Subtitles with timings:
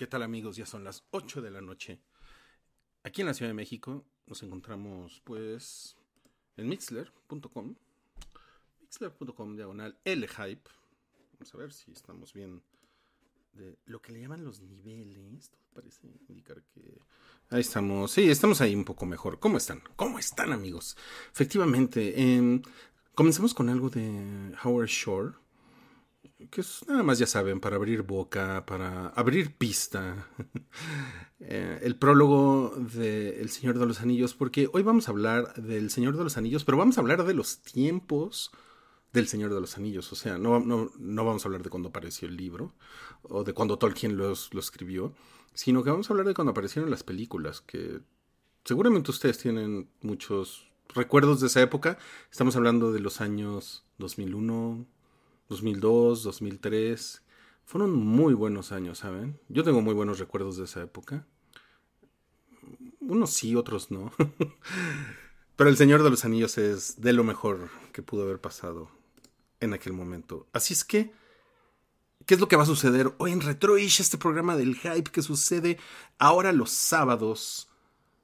[0.00, 0.56] ¿Qué tal amigos?
[0.56, 2.00] Ya son las 8 de la noche.
[3.02, 5.94] Aquí en la Ciudad de México nos encontramos pues
[6.56, 7.74] en mixler.com.
[8.80, 10.70] Mixler.com diagonal el hype.
[11.34, 12.62] Vamos a ver si estamos bien
[13.52, 15.50] de lo que le llaman los niveles.
[15.50, 16.98] Todo parece indicar que...
[17.50, 18.10] Ahí estamos.
[18.10, 19.38] Sí, estamos ahí un poco mejor.
[19.38, 19.82] ¿Cómo están?
[19.96, 20.96] ¿Cómo están amigos?
[21.30, 22.62] Efectivamente, eh,
[23.14, 25.34] comenzamos con algo de Howard Shore
[26.48, 30.28] que es nada más ya saben, para abrir boca, para abrir pista,
[31.40, 35.90] eh, el prólogo de El Señor de los Anillos, porque hoy vamos a hablar del
[35.90, 38.50] Señor de los Anillos, pero vamos a hablar de los tiempos
[39.12, 41.88] del Señor de los Anillos, o sea, no, no, no vamos a hablar de cuando
[41.88, 42.74] apareció el libro,
[43.22, 45.14] o de cuando Tolkien lo, escribió,
[45.52, 48.00] sino que vamos a hablar de cuando aparecieron las películas, que
[48.64, 51.98] seguramente ustedes tienen muchos recuerdos de esa época,
[52.30, 54.86] estamos hablando de los años 2001,
[55.50, 57.22] 2002, 2003.
[57.66, 59.38] Fueron muy buenos años, ¿saben?
[59.48, 61.26] Yo tengo muy buenos recuerdos de esa época.
[63.00, 64.12] Unos sí, otros no.
[65.56, 68.90] Pero El Señor de los Anillos es de lo mejor que pudo haber pasado
[69.58, 70.46] en aquel momento.
[70.52, 71.12] Así es que,
[72.26, 75.20] ¿qué es lo que va a suceder hoy en Retroish, este programa del hype que
[75.20, 75.78] sucede
[76.18, 77.68] ahora los sábados?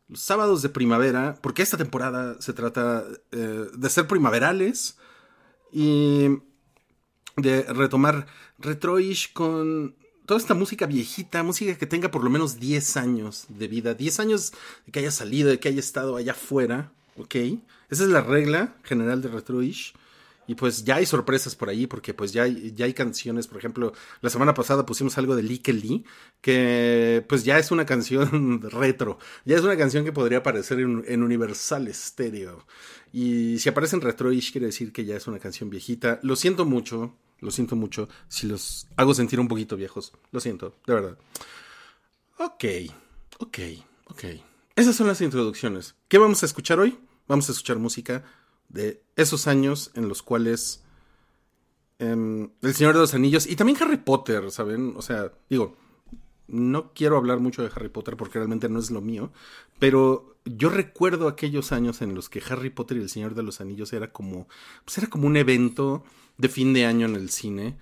[0.08, 4.96] Los sábados de primavera, porque esta temporada se trata eh, de ser primaverales.
[5.72, 6.38] Y
[7.36, 8.26] de retomar
[8.58, 9.94] Retroish con
[10.26, 14.20] toda esta música viejita, música que tenga por lo menos 10 años de vida, 10
[14.20, 14.52] años
[14.84, 17.34] de que haya salido, de que haya estado allá afuera, ¿ok?
[17.88, 19.94] Esa es la regla general de Retroish.
[20.48, 23.58] Y pues ya hay sorpresas por ahí, porque pues ya hay, ya hay canciones, por
[23.58, 26.04] ejemplo, la semana pasada pusimos algo de Lee Lee,
[26.40, 31.04] que pues ya es una canción retro, ya es una canción que podría aparecer en,
[31.08, 32.64] en Universal Stereo.
[33.12, 36.20] Y si aparece en Retroish quiere decir que ya es una canción viejita.
[36.22, 40.12] Lo siento mucho, lo siento mucho si los hago sentir un poquito viejos.
[40.30, 41.18] Lo siento, de verdad.
[42.38, 42.64] Ok,
[43.38, 43.58] ok,
[44.06, 44.24] ok.
[44.74, 45.94] Esas son las introducciones.
[46.08, 46.98] ¿Qué vamos a escuchar hoy?
[47.26, 48.24] Vamos a escuchar música
[48.68, 50.82] de esos años en los cuales
[51.98, 54.94] em, El Señor de los Anillos y también Harry Potter, ¿saben?
[54.96, 55.76] O sea, digo,
[56.48, 59.32] no quiero hablar mucho de Harry Potter porque realmente no es lo mío,
[59.78, 63.60] pero yo recuerdo aquellos años en los que Harry Potter y el Señor de los
[63.60, 64.48] Anillos era como,
[64.84, 66.04] pues era como un evento
[66.38, 67.76] de fin de año en el cine.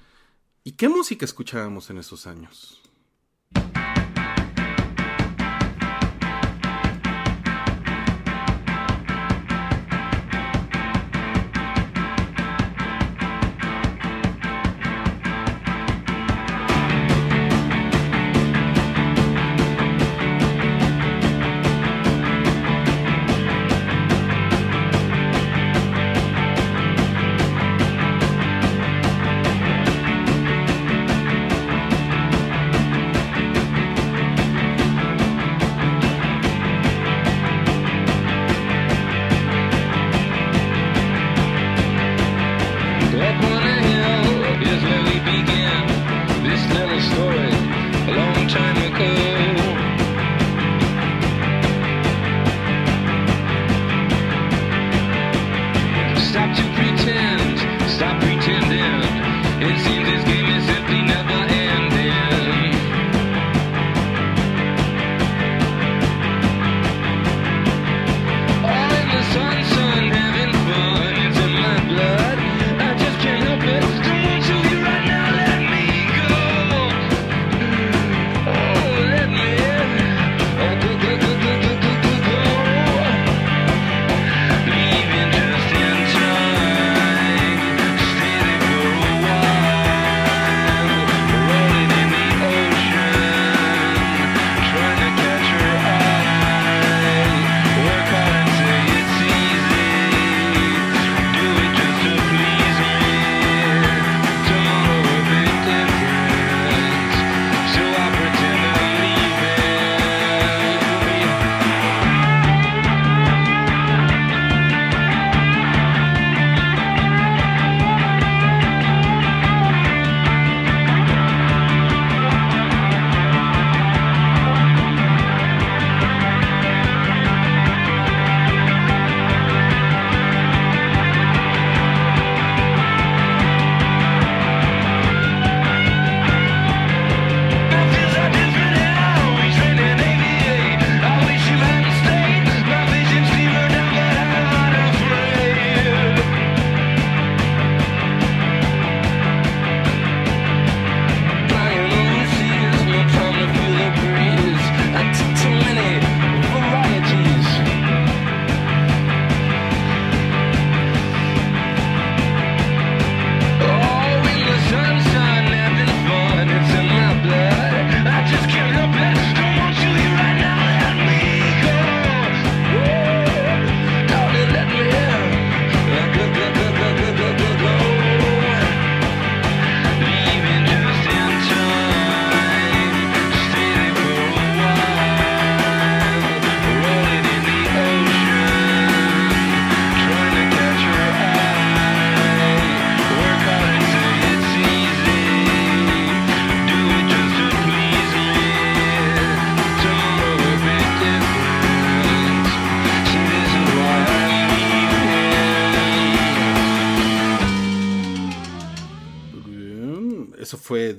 [0.64, 2.83] ¿Y qué música escuchábamos en esos años?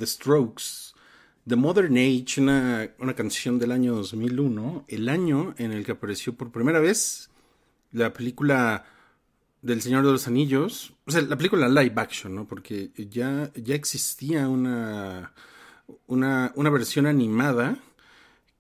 [0.06, 0.94] Strokes.
[1.48, 6.34] The Modern Age, una, una, canción del año 2001, el año en el que apareció
[6.34, 7.30] por primera vez
[7.92, 8.86] la película
[9.62, 12.48] del Señor de los Anillos, o sea, la película live action, ¿no?
[12.48, 15.34] Porque ya, ya existía una,
[16.07, 17.78] una, una versión animada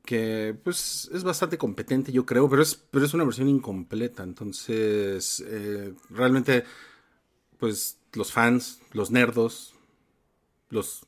[0.05, 5.43] que pues es bastante competente yo creo, pero es, pero es una versión incompleta, entonces
[5.45, 6.63] eh, realmente
[7.57, 9.73] pues los fans, los nerdos,
[10.69, 11.05] los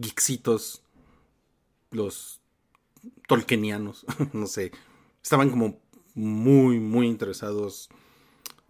[0.00, 0.82] geeksitos,
[1.90, 2.40] los
[3.26, 4.72] tolkienianos, no sé,
[5.22, 5.80] estaban como
[6.14, 7.88] muy, muy interesados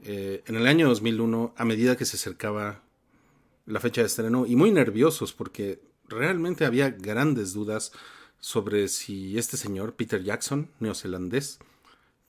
[0.03, 2.83] eh, en el año 2001 a medida que se acercaba
[3.67, 7.93] la fecha de estreno y muy nerviosos porque realmente había grandes dudas
[8.41, 11.59] sobre si este señor, Peter Jackson, neozelandés,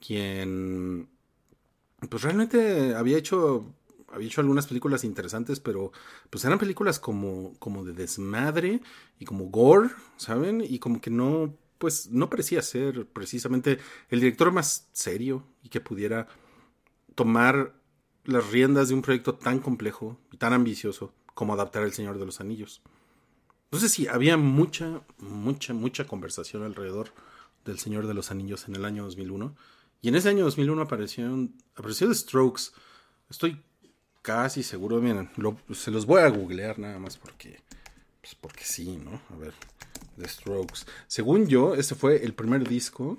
[0.06, 1.10] quien
[2.10, 3.66] pues realmente había hecho
[4.12, 5.92] había hecho algunas películas interesantes, pero
[6.30, 8.82] pues eran películas como, como de desmadre
[9.20, 10.62] y como gore, ¿saben?
[10.62, 13.80] Y como que no, pues no parecía ser precisamente
[14.10, 16.28] el director más serio y que pudiera
[17.16, 17.74] tomar
[18.26, 22.26] las riendas de un proyecto tan complejo y tan ambicioso como adaptar El Señor de
[22.26, 22.82] los Anillos.
[23.66, 27.14] Entonces sí, había mucha, mucha, mucha conversación alrededor
[27.66, 29.56] del Señor de los Anillos en el año 2001.
[30.02, 32.72] Y en ese año 2001 apareció, apareció The Strokes.
[33.30, 33.62] Estoy
[34.21, 35.30] casi seguro, miren,
[35.74, 37.62] se los voy a googlear nada más porque,
[38.21, 39.21] pues porque sí, ¿no?
[39.33, 39.54] A ver,
[40.18, 40.86] The Strokes.
[41.07, 43.18] Según yo, este fue el primer disco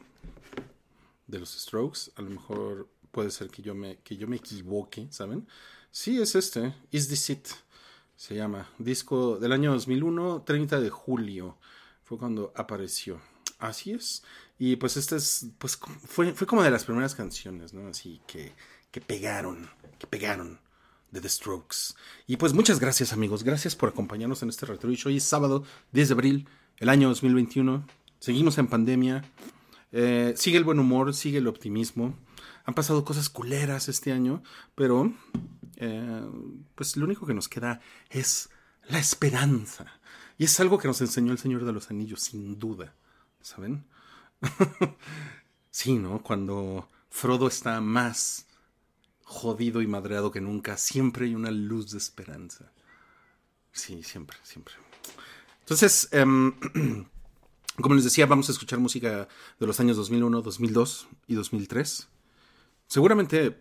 [1.26, 2.12] de los Strokes.
[2.16, 5.46] A lo mejor puede ser que yo me, que yo me equivoque, ¿saben?
[5.90, 7.48] Sí, es este, Is This It
[8.20, 8.68] se llama.
[8.78, 11.56] Disco del año 2001, 30 de julio.
[12.04, 13.18] Fue cuando apareció.
[13.58, 14.22] Así es.
[14.58, 17.88] Y pues este es, pues fue, fue como de las primeras canciones, ¿no?
[17.88, 18.52] Así que,
[18.90, 20.60] que pegaron, que pegaron
[21.10, 21.94] de The Strokes.
[22.26, 24.90] Y pues muchas gracias amigos, gracias por acompañarnos en este retro.
[25.06, 26.48] Hoy es sábado 10 de abril,
[26.78, 27.86] el año 2021.
[28.18, 29.24] Seguimos en pandemia.
[29.92, 32.14] Eh, sigue el buen humor, sigue el optimismo.
[32.64, 34.42] Han pasado cosas culeras este año,
[34.74, 35.12] pero
[35.76, 36.22] eh,
[36.74, 37.80] pues lo único que nos queda
[38.10, 38.50] es
[38.88, 39.86] la esperanza.
[40.38, 42.94] Y es algo que nos enseñó el Señor de los Anillos, sin duda.
[43.40, 43.84] ¿Saben?
[45.70, 46.22] sí, ¿no?
[46.22, 48.46] Cuando Frodo está más
[49.30, 52.72] jodido y madreado que nunca, siempre hay una luz de esperanza.
[53.70, 54.74] Sí, siempre, siempre.
[55.60, 56.52] Entonces, em,
[57.80, 59.28] como les decía, vamos a escuchar música
[59.60, 62.08] de los años 2001, 2002 y 2003.
[62.88, 63.56] Seguramente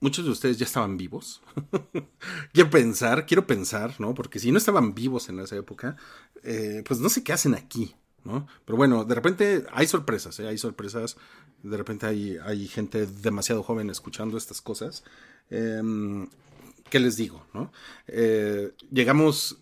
[0.00, 1.40] muchos de ustedes ya estaban vivos.
[2.52, 4.12] quiero pensar, quiero pensar, ¿no?
[4.12, 5.96] Porque si no estaban vivos en esa época,
[6.42, 8.46] eh, pues no sé qué hacen aquí, ¿no?
[8.64, 10.48] Pero bueno, de repente hay sorpresas, ¿eh?
[10.48, 11.16] Hay sorpresas.
[11.62, 15.04] De repente hay, hay gente demasiado joven escuchando estas cosas.
[15.50, 16.28] Em,
[16.90, 17.72] ¿Qué les digo, no?
[18.06, 19.58] Eh, llegamos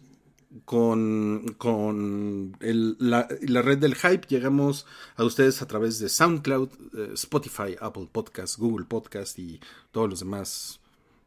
[0.64, 3.26] con, con la,
[3.62, 4.26] red del hype.
[4.28, 10.08] Llegamos a ustedes a través de SoundCloud, eh, Spotify, Apple Podcast, Google Podcast y todos
[10.08, 10.80] los demás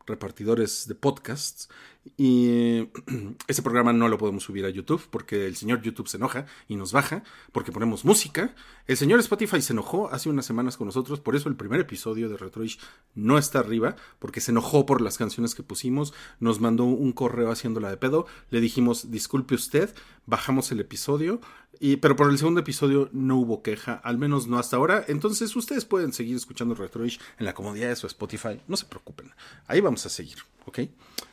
[0.08, 1.70] repartidores de podcasts.
[2.16, 2.88] Y
[3.48, 6.76] ese programa no lo podemos subir a YouTube porque el señor YouTube se enoja y
[6.76, 8.56] nos baja porque ponemos música.
[8.88, 12.30] El señor Spotify se enojó hace unas semanas con nosotros, por eso el primer episodio
[12.30, 12.80] de Retroish
[13.16, 17.52] no está arriba, porque se enojó por las canciones que pusimos, nos mandó un correo
[17.52, 19.94] haciéndola de pedo, le dijimos disculpe usted,
[20.28, 21.42] bajamos el episodio,
[21.80, 25.56] y, pero por el segundo episodio no hubo queja, al menos no hasta ahora, entonces
[25.56, 29.32] ustedes pueden seguir escuchando Retroish en la comodidad de su Spotify, no se preocupen,
[29.68, 30.38] ahí vamos a seguir.
[30.68, 30.80] ¿ok?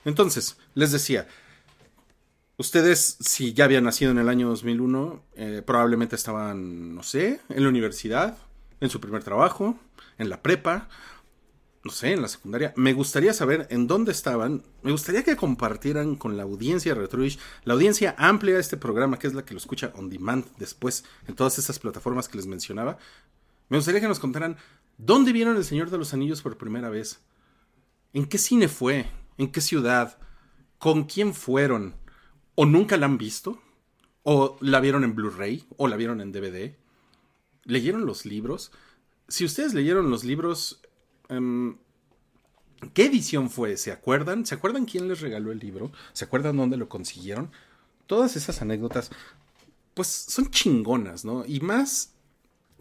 [0.05, 1.27] Entonces, les decía,
[2.57, 7.63] ustedes, si ya habían nacido en el año 2001, eh, probablemente estaban, no sé, en
[7.63, 8.39] la universidad,
[8.81, 9.79] en su primer trabajo,
[10.19, 10.89] en la prepa,
[11.85, 12.73] no sé, en la secundaria.
[12.77, 14.63] Me gustaría saber en dónde estaban.
[14.83, 19.19] Me gustaría que compartieran con la audiencia de Retroish, la audiencia amplia de este programa,
[19.19, 22.47] que es la que lo escucha on demand después en todas estas plataformas que les
[22.47, 22.99] mencionaba.
[23.69, 24.57] Me gustaría que nos contaran
[24.97, 27.21] dónde vieron El Señor de los Anillos por primera vez.
[28.13, 29.07] ¿En qué cine fue?
[29.39, 30.19] en qué ciudad,
[30.79, 31.95] con quién fueron,
[32.55, 33.61] o nunca la han visto,
[34.23, 36.77] o la vieron en Blu-ray, o la vieron en DVD,
[37.65, 38.73] leyeron los libros.
[39.29, 40.83] Si ustedes leyeron los libros,
[41.29, 41.77] em,
[42.93, 43.77] ¿qué edición fue?
[43.77, 44.47] ¿Se acuerdan?
[44.47, 45.93] ¿Se acuerdan quién les regaló el libro?
[46.13, 47.51] ¿Se acuerdan dónde lo consiguieron?
[48.07, 49.11] Todas esas anécdotas,
[49.95, 51.45] pues son chingonas, ¿no?
[51.47, 52.15] Y más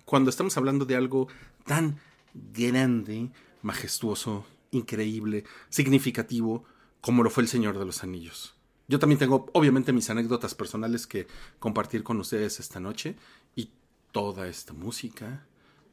[0.05, 1.27] cuando estamos hablando de algo
[1.65, 2.00] tan
[2.33, 3.31] grande,
[3.62, 6.65] majestuoso, increíble, significativo,
[7.01, 8.55] como lo fue el Señor de los Anillos.
[8.88, 11.27] Yo también tengo, obviamente, mis anécdotas personales que
[11.59, 13.15] compartir con ustedes esta noche
[13.55, 13.69] y
[14.12, 15.45] toda esta música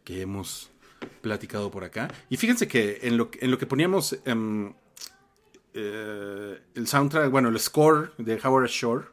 [0.04, 0.70] que hemos
[1.20, 2.08] platicado por acá.
[2.28, 4.72] Y fíjense que en lo, que poníamos em,
[5.74, 9.06] eh, el soundtrack, bueno, el score de Howard Shore,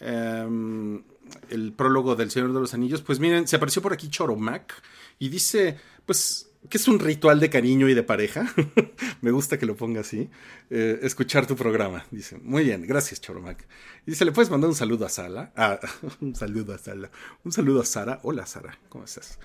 [0.00, 1.02] em,
[1.50, 4.74] el prólogo del Señor de los Anillos, pues miren, se apareció por aquí Choromac
[5.18, 8.52] y dice, pues, que es un ritual de cariño y de pareja.
[9.20, 10.30] Me gusta que lo ponga así.
[10.70, 12.38] Eh, escuchar tu programa, dice.
[12.42, 13.66] Muy bien, gracias Choromac.
[14.06, 15.52] Y dice, ¿le puedes mandar un saludo a Sala?
[15.56, 15.78] Ah,
[16.20, 17.10] un saludo a Sala.
[17.44, 18.20] Un saludo a Sara.
[18.22, 19.38] Hola Sara, ¿cómo estás?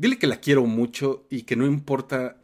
[0.00, 2.38] Dile que la quiero mucho y que no importa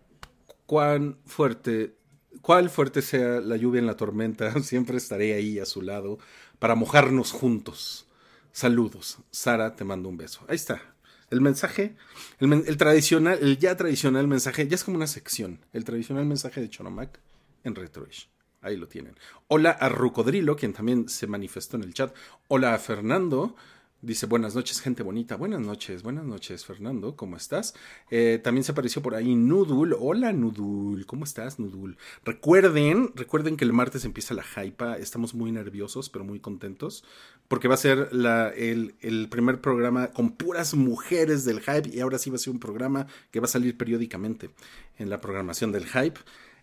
[0.66, 1.96] cuán fuerte,
[2.42, 6.18] cuál fuerte sea la lluvia en la tormenta, siempre estaré ahí a su lado
[6.58, 8.08] para mojarnos juntos.
[8.52, 9.20] Saludos.
[9.30, 10.44] Sara, te mando un beso.
[10.48, 10.82] Ahí está.
[11.30, 11.96] El mensaje,
[12.40, 15.60] el, tradicional, el ya tradicional mensaje, ya es como una sección.
[15.72, 17.20] El tradicional mensaje de Chonomac
[17.64, 18.28] en Retroish.
[18.60, 19.16] Ahí lo tienen.
[19.48, 22.14] Hola a Rucodrilo, quien también se manifestó en el chat.
[22.48, 23.56] Hola a Fernando.
[24.02, 25.36] Dice, buenas noches, gente bonita.
[25.36, 27.16] Buenas noches, buenas noches, Fernando.
[27.16, 27.74] ¿Cómo estás?
[28.10, 29.96] Eh, también se apareció por ahí Nudul.
[29.98, 31.06] Hola, Nudul.
[31.06, 31.96] ¿Cómo estás, Nudul?
[32.22, 34.98] Recuerden, recuerden que el martes empieza la hypa.
[34.98, 37.04] Estamos muy nerviosos, pero muy contentos.
[37.48, 41.88] Porque va a ser la, el, el, primer programa con puras mujeres del hype.
[41.88, 44.50] Y ahora sí va a ser un programa que va a salir periódicamente
[44.98, 46.20] en la programación del hype.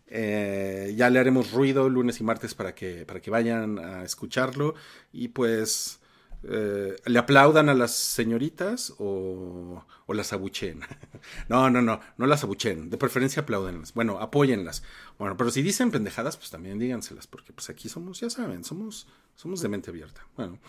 [0.07, 4.75] Eh, ya le haremos ruido lunes y martes para que, para que vayan a escucharlo.
[5.11, 5.99] Y pues
[6.45, 10.81] eh, le aplaudan a las señoritas o, las abuchen.
[11.49, 12.89] no, no, no, no las abuchen.
[12.89, 13.93] De preferencia aplaudenlas.
[13.93, 14.83] Bueno, apóyenlas.
[15.17, 19.07] Bueno, pero si dicen pendejadas, pues también díganselas, porque pues aquí somos, ya saben, somos,
[19.35, 20.27] somos de mente abierta.
[20.35, 20.59] Bueno.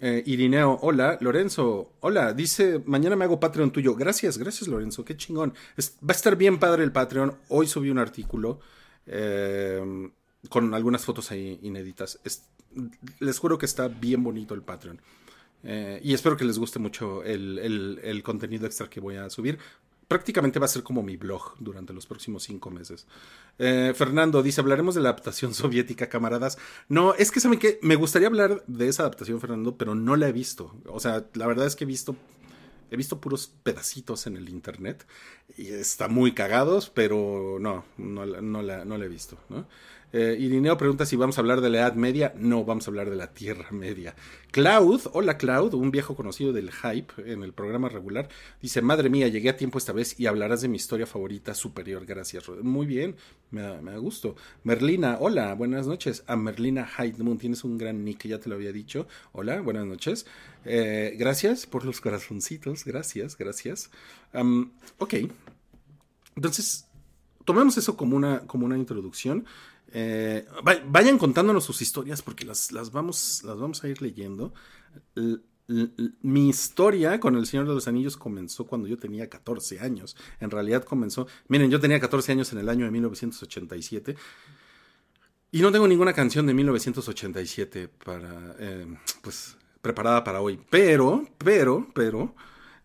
[0.00, 1.18] Eh, Irineo, hola.
[1.20, 2.32] Lorenzo, hola.
[2.34, 3.94] Dice, mañana me hago Patreon tuyo.
[3.94, 5.54] Gracias, gracias Lorenzo, qué chingón.
[5.78, 7.38] va a estar bien padre el Patreon.
[7.48, 8.60] Hoy subí un artículo
[9.06, 10.10] eh,
[10.48, 12.20] con algunas fotos ahí inéditas
[13.20, 15.00] les juro que está bien bonito el Patreon.
[15.64, 19.58] Eh, y espero que les guste mucho el, contenido extra que voy a subir.
[20.06, 23.06] Prácticamente va a ser como mi blog durante los próximos cinco meses.
[23.58, 26.58] Eh, Fernando dice, hablaremos de la adaptación soviética, camaradas.
[26.88, 30.28] No, es que saben que me gustaría hablar de esa adaptación, Fernando, pero no la
[30.28, 30.76] he visto.
[30.86, 32.16] O sea, la verdad es que he visto
[32.90, 35.04] he visto puros pedacitos en el internet
[35.56, 39.36] y está muy cagados, pero no, no, no, la, no la he visto.
[39.48, 39.66] ¿no?
[40.16, 42.32] Eh, Irineo pregunta si vamos a hablar de la Edad Media.
[42.36, 44.14] No, vamos a hablar de la Tierra Media.
[44.52, 48.28] Cloud, hola Cloud, un viejo conocido del hype en el programa regular,
[48.62, 52.06] dice, madre mía, llegué a tiempo esta vez y hablarás de mi historia favorita superior.
[52.06, 52.48] Gracias.
[52.62, 53.16] Muy bien,
[53.50, 54.36] me da, gusto.
[54.62, 56.22] Merlina, hola, buenas noches.
[56.28, 59.08] A Merlina Moon, tienes un gran nick, ya te lo había dicho.
[59.32, 60.26] Hola, buenas noches.
[60.64, 63.90] Eh, gracias por los corazoncitos, gracias, gracias.
[64.98, 65.14] ok,
[66.36, 66.86] entonces,
[67.44, 69.44] tomemos eso como una, como una introducción.
[69.94, 70.44] Eh,
[70.88, 74.52] vayan contándonos sus historias porque las, las, vamos, las vamos a ir leyendo.
[76.20, 80.16] mi historia con El Señor de los Anillos comenzó cuando yo tenía 14 años.
[80.40, 84.16] En realidad comenzó, miren, yo tenía 14 años en el año de 1987
[85.54, 88.86] y no tengo ninguna canción de 1987 para, eh,
[89.22, 90.58] pues, preparada para hoy.
[90.68, 92.34] Pero, pero, pero,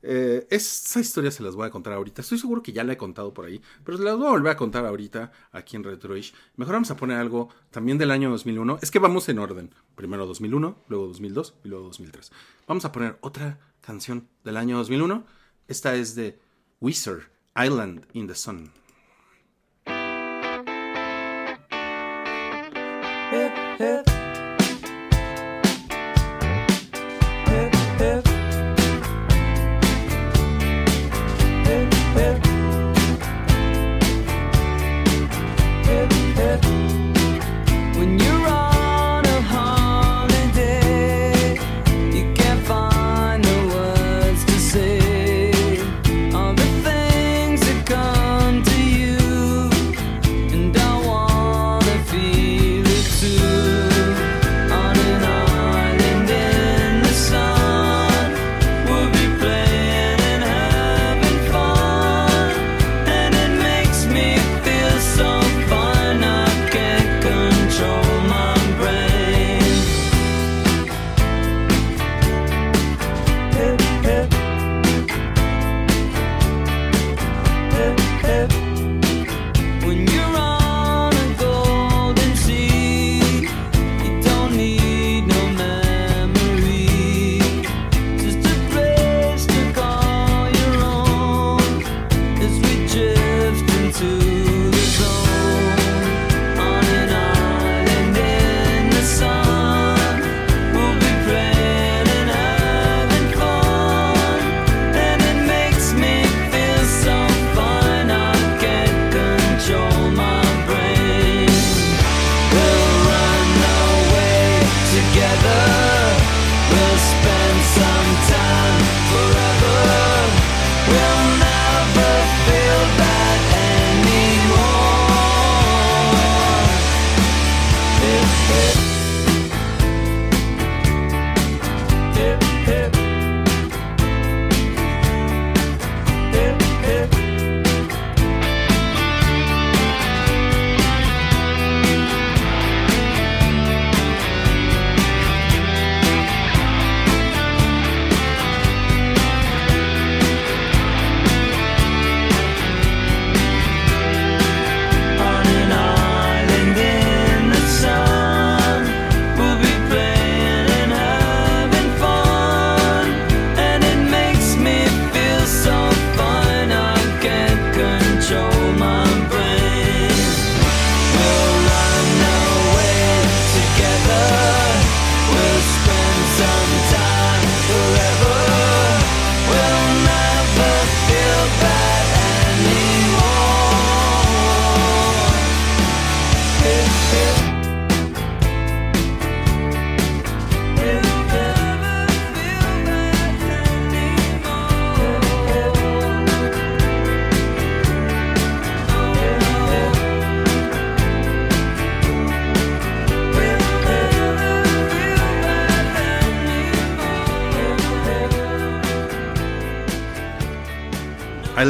[0.02, 2.22] eh, esa historia se las voy a contar ahorita.
[2.22, 4.52] Estoy seguro que ya la he contado por ahí, pero se las voy a volver
[4.52, 6.34] a contar ahorita aquí en Retroish.
[6.56, 8.80] Mejor vamos a poner algo también del año 2001.
[8.82, 9.74] Es que vamos en orden.
[9.96, 12.32] Primero 2001, luego 2002 y luego 2003.
[12.68, 15.26] Vamos a poner otra canción del año 2001.
[15.68, 16.40] Esta es de
[16.80, 17.24] Wizard,
[17.56, 18.72] Island in the Sun.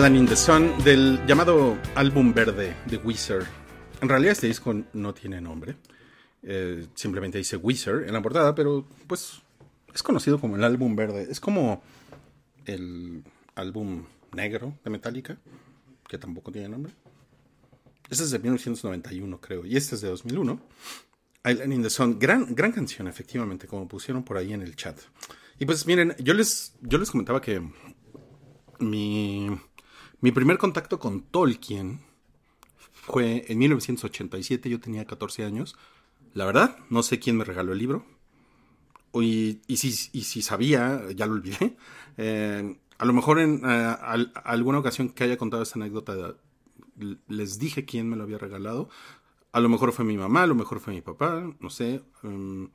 [0.09, 3.45] Island in the Sun del llamado álbum verde de Wizard.
[4.01, 5.75] En realidad este disco no tiene nombre.
[6.41, 9.39] Eh, simplemente dice Wizard en la portada, pero pues
[9.93, 11.27] es conocido como el álbum verde.
[11.29, 11.83] Es como
[12.65, 15.37] el álbum negro de Metallica,
[16.07, 16.91] que tampoco tiene nombre.
[18.09, 20.59] Este es de 1991, creo, y este es de 2001.
[21.45, 24.99] Island in the Sun, gran, gran canción, efectivamente, como pusieron por ahí en el chat.
[25.59, 27.61] Y pues miren, yo les, yo les comentaba que
[28.79, 29.59] mi
[30.21, 32.01] mi primer contacto con Tolkien
[32.91, 35.75] fue en 1987, yo tenía 14 años.
[36.33, 38.05] La verdad, no sé quién me regaló el libro.
[39.13, 41.77] Y, si, sabía, ya lo olvidé.
[42.21, 43.95] Eh, a lo mejor en eh,
[44.43, 46.35] alguna ocasión que haya contado esta anécdota,
[47.29, 48.89] les dije quién me lo había regalado.
[49.53, 52.03] A lo mejor fue mi mamá, a lo mejor fue mi papá, no sé.
[52.23, 52.69] Em,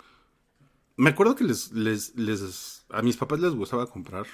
[0.96, 4.24] me acuerdo que les, a mis papás les gustaba comprar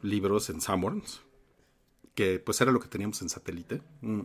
[0.00, 1.22] libros en Sanborns
[2.16, 3.82] que pues era lo que teníamos en satélite.
[4.00, 4.22] Mm.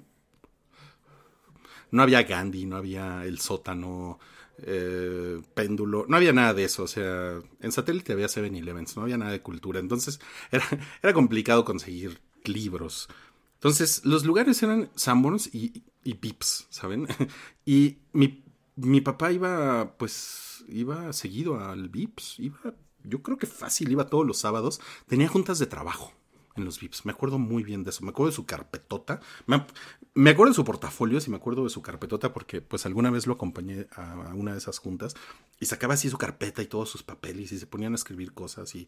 [1.92, 4.18] No había Gandhi, no había el sótano,
[4.60, 6.84] eh, péndulo, no había nada de eso.
[6.84, 9.80] O sea, en satélite había 7-Elevens, no había nada de cultura.
[9.80, 10.20] Entonces
[10.52, 13.10] era, complicado conseguir libros.
[13.56, 17.08] Entonces los lugares eran Sanborns y, y Pips, ¿saben?
[17.66, 18.44] y mi,
[18.78, 22.74] mi papá iba, pues, iba seguido al Vips, iba,
[23.04, 26.14] yo creo que fácil, iba todos los sábados, tenía juntas de trabajo
[26.56, 27.06] en los VIPs.
[27.06, 28.04] Me acuerdo muy bien de eso.
[28.04, 29.20] Me acuerdo de su carpetota.
[29.46, 33.28] Me, acuerdo de su portafolio, y me acuerdo de su carpetota porque pues alguna vez
[33.28, 35.16] lo acompañé a, una de esas juntas
[35.60, 38.74] y sacaba así su carpeta y todos sus papeles y se ponían a escribir cosas
[38.76, 38.88] y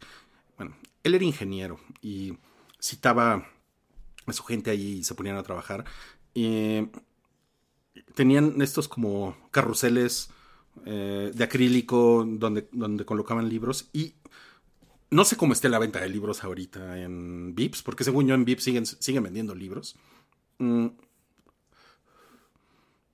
[0.56, 2.38] bueno, él era ingeniero y
[2.80, 3.46] citaba
[4.26, 5.84] a su gente ahí y se ponían a trabajar.
[6.34, 6.88] Y
[8.14, 10.30] tenían estos como carruseles
[10.84, 14.14] eh, de acrílico donde, donde colocaban libros y
[15.14, 18.44] no sé cómo esté la venta de libros ahorita en Vips, porque según yo en
[18.44, 19.96] Vips siguen, siguen vendiendo libros.
[20.58, 20.88] Mm.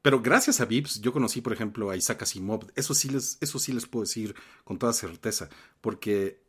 [0.01, 2.73] Pero gracias a Vips, yo conocí, por ejemplo, a Isaac Asimov.
[2.75, 4.35] Eso sí les, eso sí les puedo decir
[4.65, 5.51] con toda certeza,
[5.83, 6.43] porque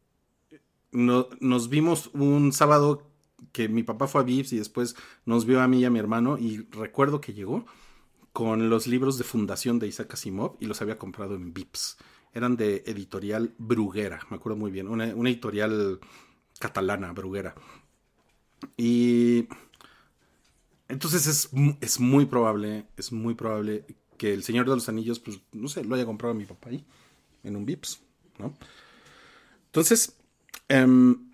[0.93, 3.05] no, nos vimos un sábado
[3.51, 5.99] que mi papá fue a Vips y después nos vio a mí y a mi
[5.99, 7.65] hermano y recuerdo que llegó
[8.31, 11.97] con los libros de fundación de Isaac Asimov y los había comprado en Vips
[12.33, 15.99] eran de editorial Bruguera, me acuerdo muy bien, una, editorial
[16.59, 17.55] catalana, Bruguera.
[18.77, 19.47] Y
[20.87, 21.49] entonces es,
[21.81, 23.85] es, muy probable, es muy probable
[24.17, 26.85] que el Señor de los Anillos, pues, no sé, lo haya comprado mi papá ahí,
[27.43, 28.01] en un Vips,
[28.37, 28.55] ¿no?
[29.65, 30.15] Entonces,
[30.67, 31.31] em,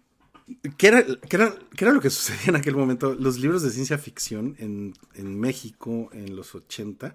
[0.77, 3.13] ¿qué, era, era, era, lo que sucedía en aquel momento?
[3.13, 7.13] Los libros de ciencia ficción en, en México en los 80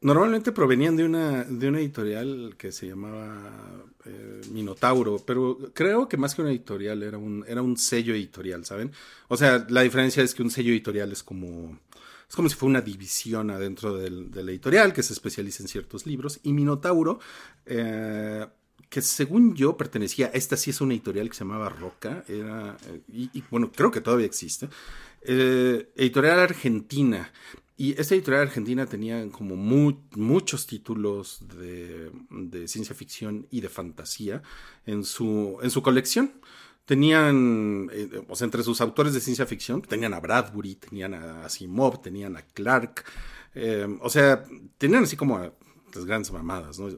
[0.00, 6.36] Normalmente provenían de una, de editorial que se llamaba eh, Minotauro, pero creo que más
[6.36, 8.92] que una editorial era un, era un sello editorial, ¿saben?
[9.26, 11.80] O sea, la diferencia es que un sello editorial es como,
[12.28, 16.06] es como si fuera una división adentro del, de editorial que se especializa en ciertos
[16.06, 17.18] libros, y Minotauro,
[17.66, 18.46] eh,
[18.88, 23.00] que según yo pertenecía, esta sí es una editorial que se llamaba Roca, era, eh,
[23.08, 24.68] y, bueno, creo que todavía existe,
[25.24, 27.32] editorial argentina,
[27.80, 34.42] y esta editorial argentina tenía como muchos títulos de, ciencia ficción y de fantasía
[34.84, 36.32] en su, en su colección.
[36.86, 41.44] Tenían, eh, o sea, entre sus autores de ciencia ficción, tenían a Bradbury, tenían a
[41.44, 43.04] Asimov, tenían a Clark.
[43.54, 44.44] Eh, o sea,
[44.76, 45.38] tenían así como
[45.94, 46.88] las grandes mamadas, ¿no?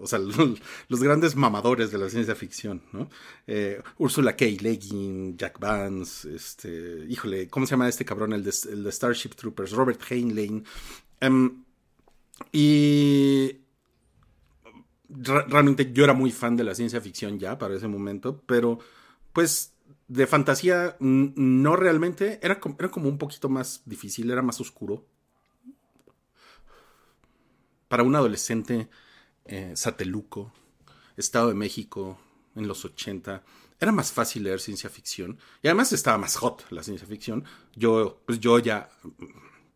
[0.00, 0.18] O sea,
[0.88, 3.08] los, grandes mamadores de la ciencia ficción, ¿no?
[3.46, 4.44] Eh, Ursula K.
[4.60, 4.78] Le
[5.36, 8.32] Jack Vance, este, híjole, ¿cómo se llama este cabrón?
[8.32, 10.64] El de, Starship Troopers, Robert Heinlein.
[11.20, 11.64] Um,
[12.52, 13.60] y
[15.08, 18.78] realmente yo era muy fan de la ciencia ficción ya para ese momento, pero
[19.32, 19.72] pues
[20.08, 25.06] de fantasía no realmente, era, era como un poquito más difícil, era más oscuro
[27.88, 28.88] para un adolescente
[29.44, 30.52] eh, sateluco,
[31.16, 32.18] Estado de México,
[32.54, 33.42] en los 80,
[33.78, 37.44] era más fácil leer ciencia ficción y además estaba más hot la ciencia ficción.
[37.74, 38.88] Yo, pues yo ya,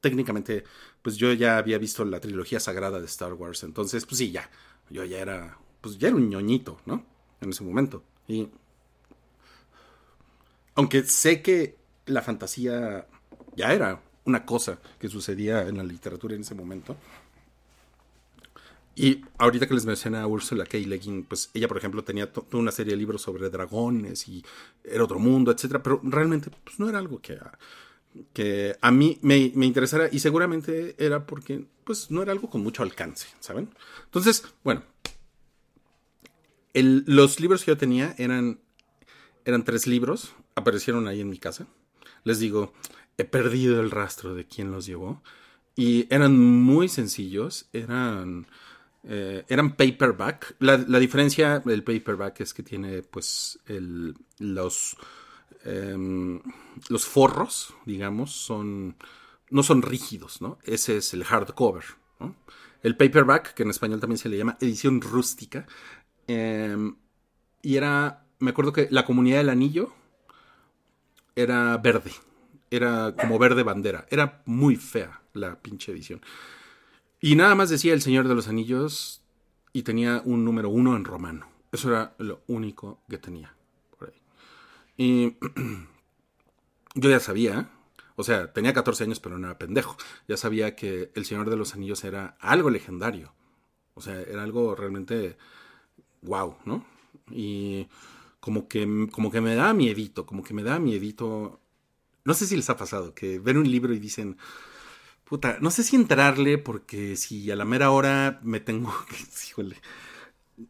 [0.00, 0.64] técnicamente,
[1.02, 4.50] pues yo ya había visto la trilogía sagrada de Star Wars, entonces, pues sí, ya,
[4.88, 7.04] yo ya era, pues ya era un ñoñito, ¿no?
[7.40, 8.02] En ese momento.
[8.26, 8.48] Y
[10.74, 13.06] aunque sé que la fantasía
[13.56, 16.96] ya era una cosa que sucedía en la literatura en ese momento,
[18.94, 20.78] y ahorita que les mencioné a Ursula K.
[20.78, 24.44] Le Guin, pues ella, por ejemplo, tenía toda una serie de libros sobre dragones y
[24.84, 27.58] era otro mundo, etcétera, pero realmente pues, no era algo que a,
[28.32, 32.62] que a mí me, me, interesara y seguramente era porque pues no era algo con
[32.62, 33.70] mucho alcance, ¿saben?
[34.04, 34.82] Entonces, bueno,
[36.74, 38.60] los libros que yo tenía eran,
[39.44, 41.66] eran tres libros, aparecieron ahí en mi casa.
[42.24, 42.72] les digo,
[43.18, 45.22] he perdido el rastro de quién los llevó.
[45.76, 48.46] Y eran muy sencillos, eran,
[49.04, 50.56] eh, eran paperback.
[50.58, 54.96] La, diferencia del paperback es que tiene pues el, los,
[55.64, 56.40] em,
[56.88, 58.96] los forros, digamos, son,
[59.50, 60.58] no son rígidos, ¿no?
[60.64, 61.84] Ese es el hardcover.
[62.82, 65.66] El paperback, que en español también se le llama edición rústica,
[66.26, 66.96] em,
[67.62, 69.92] y era, me acuerdo que la comunidad del anillo
[71.36, 72.12] era verde,
[72.70, 76.22] era como verde bandera, era muy fea la pinche edición.
[77.20, 79.22] Y nada más decía El Señor de los Anillos
[79.72, 81.46] y tenía un número uno en romano.
[81.70, 83.54] Eso era lo único que tenía
[83.98, 84.20] por ahí.
[84.96, 85.36] Y
[86.94, 87.70] yo ya sabía,
[88.16, 89.96] o sea, tenía 14 años, pero no era pendejo.
[90.28, 93.34] Ya sabía que El Señor de los Anillos era algo legendario.
[93.94, 95.36] O sea, era algo realmente
[96.22, 96.86] wow, ¿no?
[97.30, 97.88] Y
[98.40, 101.60] como que, como que me da miedito, como que me da miedito.
[102.24, 104.38] No sé si les ha pasado, que ven un libro y dicen,
[105.30, 109.16] puta, no sé si entrarle porque si a la mera hora me tengo que,
[109.48, 109.76] híjole,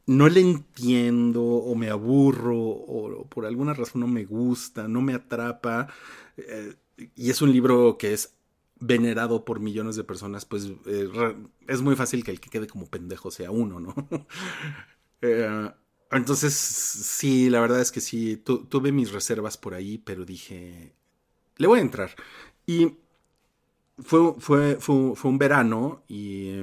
[0.04, 5.14] no le entiendo o me aburro o, por alguna razón no me gusta, no me
[5.14, 5.88] atrapa.
[6.36, 6.74] Eh,
[7.16, 8.34] y es un libro que es
[8.78, 11.08] venerado por millones de personas, pues eh,
[11.66, 13.94] es muy fácil que el que quede como pendejo sea uno, ¿no?
[15.22, 15.70] eh,
[16.10, 20.92] entonces, sí, la verdad es que sí, tuve mis reservas por ahí, pero dije,
[21.56, 22.14] le voy a entrar.
[22.66, 22.98] Y
[24.04, 26.62] fue, fue, fue, fue un verano y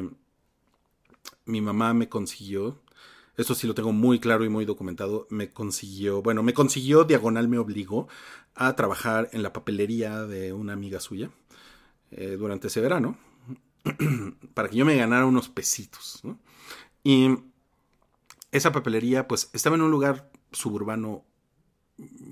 [1.46, 2.82] mi mamá me consiguió,
[3.38, 7.48] esto sí lo tengo muy claro y muy documentado, me consiguió, bueno, me consiguió, diagonal
[7.48, 8.08] me obligó
[8.56, 11.30] a trabajar en la papelería de una amiga suya
[12.12, 13.18] eh, durante ese verano,
[14.54, 16.22] para que yo me ganara unos pesitos.
[17.04, 17.30] Y
[18.52, 21.24] esa papelería pues estaba en un lugar suburbano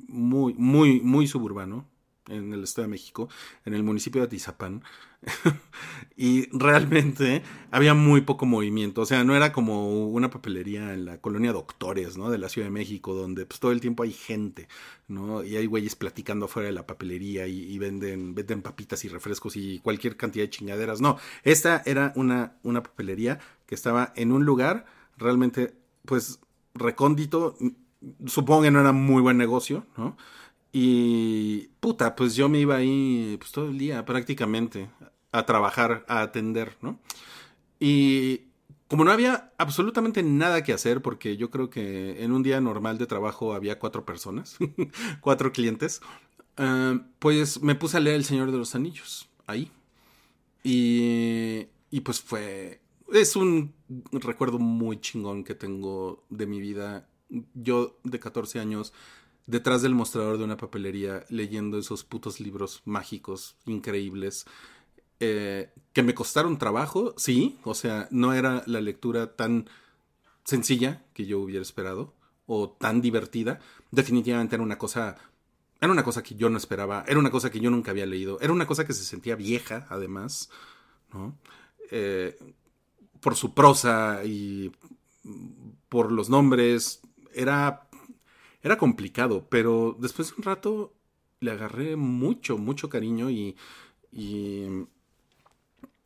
[0.08, 1.88] muy, muy, muy suburbano
[2.28, 3.30] en el Estado de México,
[3.66, 4.84] en el municipio de Atizapán,
[6.18, 11.20] y realmente había muy poco movimiento, o sea, no era como una papelería en la
[11.20, 12.30] colonia Doctores, ¿no?
[12.30, 14.68] De la Ciudad de México, donde pues todo el tiempo hay gente,
[15.08, 15.44] ¿no?
[15.44, 19.80] Y hay güeyes platicando afuera de la papelería y, venden, venden papitas y refrescos y
[19.80, 24.86] cualquier cantidad de chingaderas, no, esta era una, una papelería que estaba en un lugar
[25.18, 25.74] realmente
[26.06, 26.40] pues
[26.76, 27.58] recóndito,
[28.26, 30.18] supongo que no era muy buen negocio, ¿no?
[30.78, 34.90] Y puta, pues yo me iba ahí pues todo el día prácticamente
[35.32, 37.00] a trabajar, a atender, ¿no?
[37.80, 38.42] Y
[38.90, 42.98] como no había absolutamente nada que hacer, porque yo creo que en un día normal
[42.98, 44.58] de trabajo había cuatro personas,
[45.22, 46.02] cuatro clientes,
[46.58, 49.72] eh, pues me puse a leer El Señor de los Anillos, ahí.
[50.62, 52.82] Y, y pues fue
[53.14, 53.74] es un
[54.12, 57.08] recuerdo muy chingón que tengo de mi vida.
[57.54, 58.92] Yo de 14 años,
[59.48, 64.46] detrás del mostrador de una papelería, leyendo esos putos libros mágicos, increíbles,
[65.20, 69.70] eh, que me costaron trabajo, sí, o sea, no era la lectura tan
[70.44, 72.14] sencilla que yo hubiera esperado,
[72.48, 73.60] o tan divertida.
[73.92, 75.18] Definitivamente era una cosa
[75.82, 78.40] era una cosa que yo no esperaba, era una cosa que yo nunca había leído,
[78.42, 80.50] era una cosa que se sentía vieja, además,
[81.14, 81.38] ¿no?
[81.92, 82.38] Eh,
[83.20, 84.72] por su prosa y
[85.90, 87.02] por los nombres.
[87.34, 87.85] Era,
[88.66, 90.92] era complicado, pero después de un rato
[91.40, 93.56] le agarré mucho, mucho cariño y,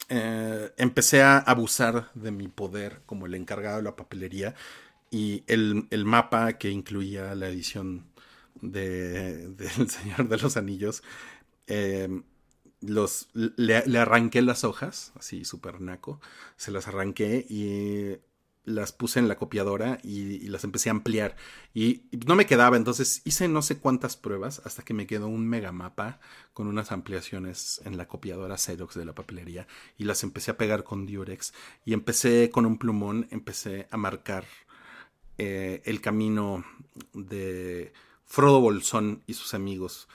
[0.10, 4.56] eh, empecé a abusar de mi poder como el encargado de la papelería
[5.10, 8.08] y el, mapa que incluía la edición
[8.62, 11.02] de, del Señor de los Anillos.
[11.68, 12.10] Eh,
[12.82, 16.20] los le, arranqué las hojas, así súper naco,
[16.58, 18.18] se las arranqué y
[18.70, 21.36] las puse en la copiadora y, las empecé a ampliar.
[21.74, 25.48] Y, no me quedaba, entonces hice no sé cuántas pruebas hasta que me quedó un
[25.48, 26.20] megamapa
[26.54, 30.84] con unas ampliaciones en la copiadora Xerox de la papelería y las empecé a pegar
[30.84, 31.54] con Durex
[31.86, 34.46] y empecé con un plumón, empecé a marcar
[35.38, 36.64] eh, el camino
[37.14, 37.94] de
[38.26, 40.08] Frodo Bolsón y sus amigos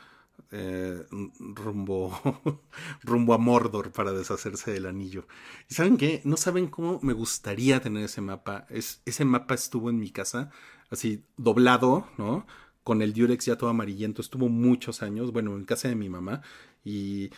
[0.51, 1.05] eh,
[1.39, 2.63] rumbo,
[3.03, 5.27] rumbo a Mordor para deshacerse del anillo.
[5.69, 6.21] ¿Y saben qué?
[6.25, 8.67] No saben cómo me gustaría tener ese mapa.
[8.69, 10.51] Es, ese mapa estuvo en mi casa,
[10.91, 12.47] así doblado, ¿no?
[12.83, 14.21] Con el Durex ya todo amarillento.
[14.23, 16.43] Estuvo muchos años, bueno, en casa de mi mamá.
[16.85, 17.31] Y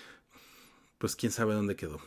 [0.99, 2.01] pues quién sabe dónde quedó.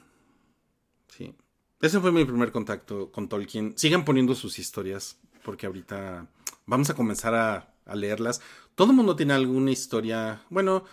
[1.07, 1.35] Sí.
[1.81, 3.77] Ese fue mi primer contacto con Tolkien.
[3.77, 6.27] Sigan poniendo sus historias, porque ahorita
[6.65, 8.41] vamos a comenzar a, a leerlas.
[8.75, 10.41] Todo mundo tiene alguna historia.
[10.49, 10.85] Bueno,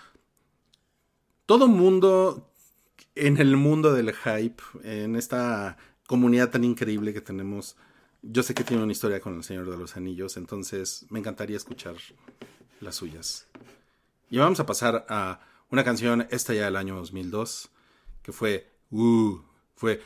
[1.47, 2.53] todo mundo
[3.15, 7.77] en el mundo del hype, en esta comunidad tan increíble que tenemos,
[8.23, 11.57] yo sé que tiene una historia con el Señor de los Anillos, entonces me encantaría
[11.57, 11.97] escuchar
[12.81, 13.47] las suyas.
[14.31, 17.71] Y vamos a pasar a una canción, esta ya del año 2002,
[18.23, 19.39] que fue, uh,
[19.75, 20.03] fue,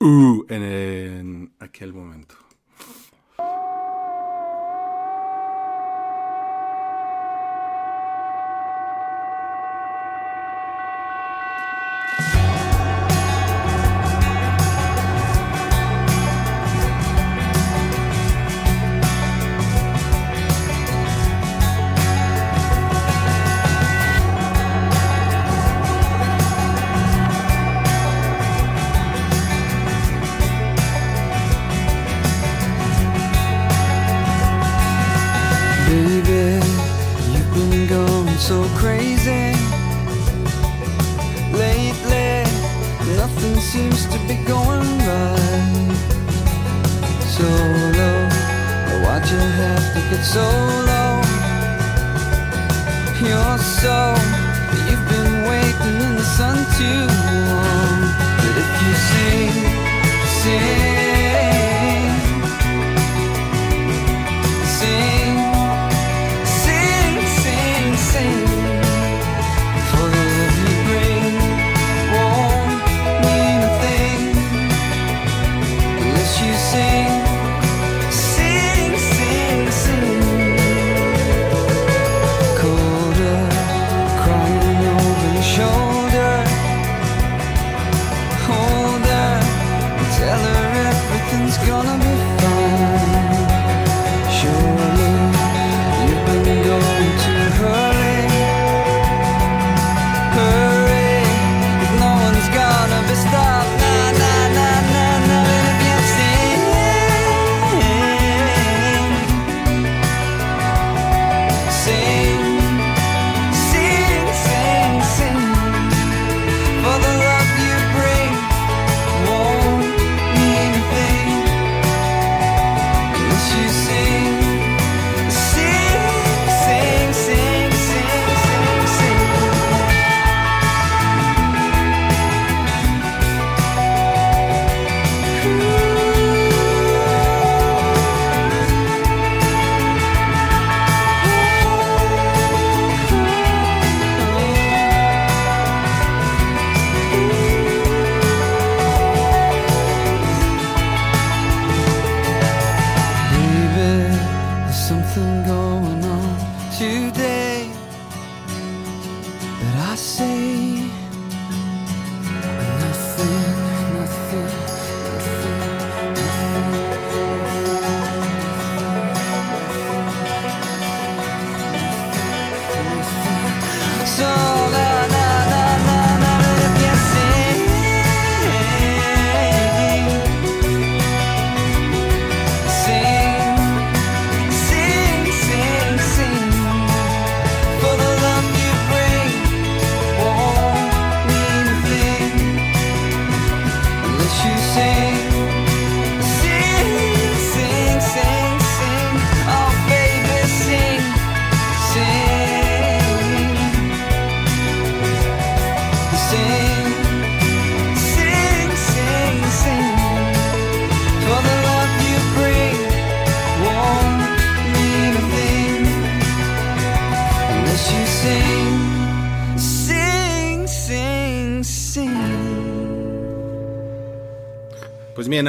[0.00, 2.34] uh, en aquel momento.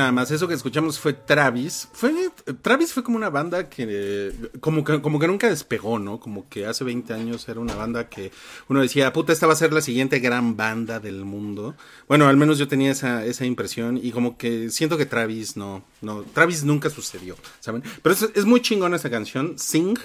[0.10, 0.32] Nada más.
[0.32, 1.88] Eso que escuchamos fue Travis.
[1.94, 6.20] Fue, Travis fue como una banda que como, que como que nunca despegó, ¿no?
[6.20, 8.32] Como que hace 20 años era una banda que
[8.68, 11.76] uno decía, puta, esta va a ser la siguiente gran banda del mundo.
[12.08, 15.84] Bueno, al menos yo tenía esa, esa impresión y como que siento que Travis no,
[16.02, 17.84] no, Travis nunca sucedió, ¿saben?
[18.02, 19.98] Pero es, es muy chingona esa canción, Sing.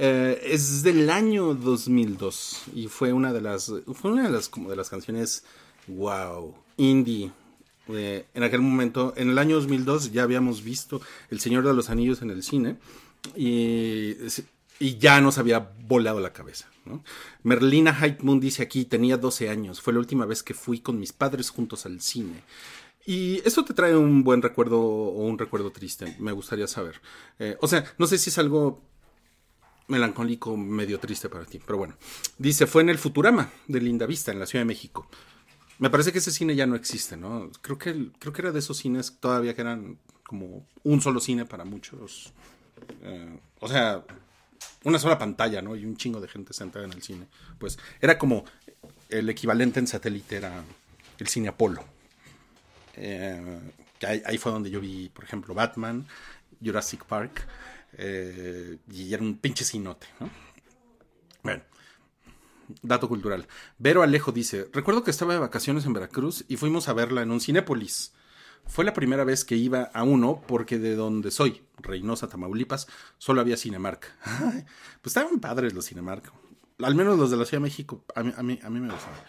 [0.00, 4.70] Eh, es del año 2002 y fue una de las fue una de las como
[4.70, 5.42] de las canciones
[5.88, 7.32] wow indie
[7.88, 12.22] en aquel momento, en el año 2002 ya habíamos visto El Señor de los Anillos
[12.22, 12.76] en el cine
[13.34, 14.16] y,
[14.98, 16.68] ya nos había volado la cabeza.
[17.42, 20.98] Merlina Hyde Moon dice aquí, tenía 12 años, fue la última vez que fui con
[20.98, 22.42] mis padres juntos al cine.
[23.04, 27.00] Y eso te trae un buen recuerdo o un recuerdo triste, me gustaría saber.
[27.38, 28.82] Eh, o sea, no sé si es algo
[29.88, 31.96] melancólico, medio triste para ti, pero bueno.
[32.36, 35.08] Dice, fue en el Futurama de Linda Vista, en la Ciudad de México.
[35.78, 37.50] Me parece que ese cine ya no existe, ¿no?
[37.62, 41.44] Creo que, creo que era de esos cines todavía que eran como un solo cine
[41.44, 42.32] para muchos.
[43.02, 44.04] Eh, o sea,
[44.84, 45.76] una sola pantalla, ¿no?
[45.76, 47.26] Y un chingo de gente sentada en el cine.
[47.58, 48.44] Pues era como
[49.08, 50.64] el equivalente en satélite era
[51.18, 51.84] el cine Apolo.
[52.96, 53.60] Eh,
[54.24, 56.06] ahí, fue donde yo vi, por ejemplo, Batman,
[56.62, 57.46] Jurassic Park,
[57.96, 60.28] eh, y era un pinche cinote, ¿no?
[61.42, 61.62] Bueno,
[62.82, 63.46] dato cultural.
[63.78, 67.30] Vero Alejo dice, recuerdo que estaba de vacaciones en Veracruz y fuimos a verla en
[67.30, 68.12] un Cinépolis.
[68.66, 73.40] Fue la primera vez que iba a uno porque de donde soy, Reynosa, Tamaulipas, solo
[73.40, 74.12] había Cinemark.
[75.02, 76.30] pues estaban padres los Cinemark.
[76.80, 79.20] Al menos los de la Ciudad de México, a mí, me gustaban.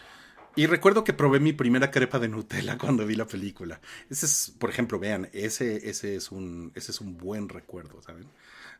[0.56, 3.80] Y recuerdo que probé mi primera crepa de Nutella cuando vi la película.
[4.08, 8.28] Ese es, por ejemplo, vean, ese, ese, es, un, ese es un buen recuerdo, ¿saben?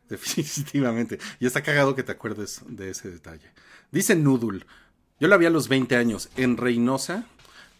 [0.09, 1.19] Definitivamente.
[1.39, 3.51] Y está cagado que te acuerdes de ese detalle.
[3.91, 4.65] Dice Noodle,
[5.19, 7.25] yo la vi a los 20 años en Reynosa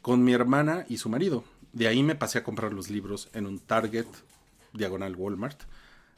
[0.01, 1.43] con mi hermana y su marido.
[1.73, 4.07] De ahí me pasé a comprar los libros en un Target,
[4.73, 5.61] diagonal Walmart.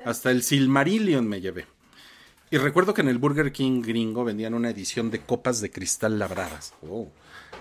[0.04, 1.66] Hasta el Silmarillion me llevé.
[2.52, 6.20] Y recuerdo que en el Burger King gringo vendían una edición de copas de cristal
[6.20, 6.74] labradas.
[6.88, 7.12] Oh.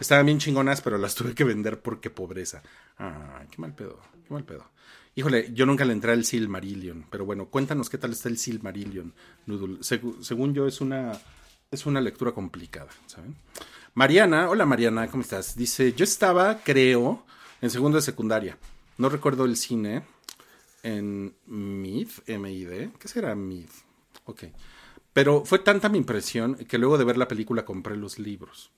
[0.00, 2.62] Estaban bien chingonas, pero las tuve que vender porque pobreza.
[2.98, 3.98] Ah, qué mal pedo,
[4.32, 4.64] mal pedo.
[5.14, 9.12] Híjole, yo nunca le entré al Silmarillion, pero bueno, cuéntanos qué tal está el Silmarillion,
[9.46, 9.78] Noodle.
[9.82, 11.12] según yo es una,
[11.70, 13.36] es una lectura complicada, ¿saben?
[13.94, 15.54] Mariana, hola Mariana, ¿cómo estás?
[15.54, 17.26] Dice, yo estaba, creo,
[17.60, 18.56] en segundo de secundaria.
[18.98, 20.02] No recuerdo el cine.
[20.82, 22.90] En MID, M-I-D.
[22.98, 23.68] ¿Qué será MID?
[24.24, 24.44] Ok.
[25.12, 28.72] Pero fue tanta mi impresión que luego de ver la película compré los libros.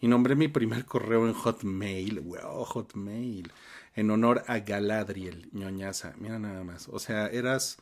[0.00, 2.20] Y nombré mi primer correo en Hotmail.
[2.20, 3.50] Wow, Hotmail.
[3.98, 6.14] En honor a Galadriel, ñoñaza.
[6.20, 6.88] Mira nada más.
[6.88, 7.78] O sea, eras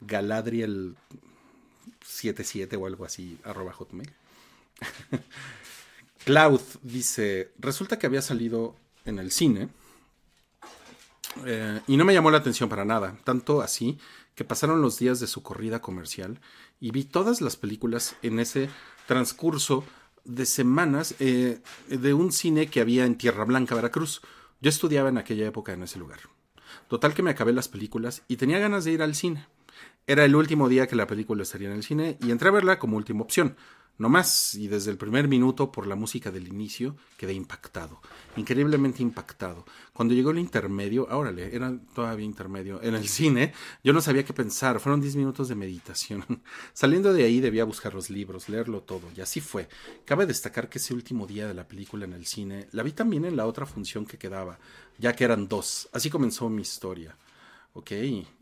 [0.00, 0.96] Galadriel
[2.04, 4.10] 77 o algo así, arroba Hotmail.
[6.24, 9.68] Cloud dice, resulta que había salido en el cine
[11.46, 13.96] eh, y no me llamó la atención para nada, tanto así
[14.34, 16.40] que pasaron los días de su corrida comercial
[16.80, 18.70] y vi todas las películas en ese
[19.06, 19.84] transcurso
[20.24, 24.20] de semanas eh, de un cine que había en Tierra Blanca, Veracruz.
[24.62, 26.20] Yo estudiaba en aquella época en ese lugar.
[26.88, 29.46] Total que me acabé las películas y tenía ganas de ir al cine.
[30.10, 32.80] Era el último día que la película estaría en el cine y entré a verla
[32.80, 33.54] como última opción.
[33.96, 38.00] No más, y desde el primer minuto, por la música del inicio, quedé impactado,
[38.34, 39.64] increíblemente impactado.
[39.92, 43.52] Cuando llegó el intermedio, órale, era todavía intermedio, en el cine,
[43.84, 46.24] yo no sabía qué pensar, fueron 10 minutos de meditación.
[46.72, 49.68] Saliendo de ahí debía buscar los libros, leerlo todo, y así fue.
[50.04, 53.26] Cabe destacar que ese último día de la película en el cine, la vi también
[53.26, 54.58] en la otra función que quedaba,
[54.98, 55.88] ya que eran dos.
[55.92, 57.16] Así comenzó mi historia.
[57.72, 57.92] Ok,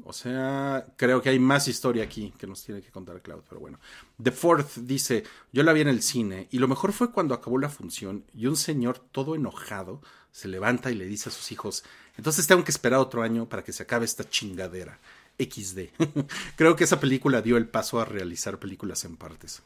[0.05, 3.61] o sea, creo que hay más historia aquí que nos tiene que contar Cloud, pero
[3.61, 3.79] bueno.
[4.23, 5.23] The Fourth dice,
[5.53, 8.47] yo la vi en el cine y lo mejor fue cuando acabó la función y
[8.47, 10.01] un señor todo enojado
[10.33, 11.85] se levanta y le dice a sus hijos,
[12.17, 14.99] entonces tengo que esperar otro año para que se acabe esta chingadera.
[15.39, 15.91] XD.
[16.57, 19.63] creo que esa película dio el paso a realizar películas en partes.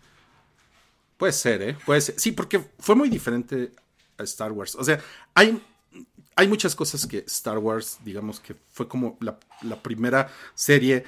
[1.17, 1.79] Puede ser, ¿eh?
[1.87, 2.19] Puede ser.
[2.19, 3.73] Sí, porque fue muy diferente
[4.19, 4.75] a Star Wars.
[4.75, 5.01] O sea,
[5.35, 5.63] hay
[6.37, 9.39] hay muchas cosas que Star Wars, digamos que fue como la,
[9.83, 11.05] primera serie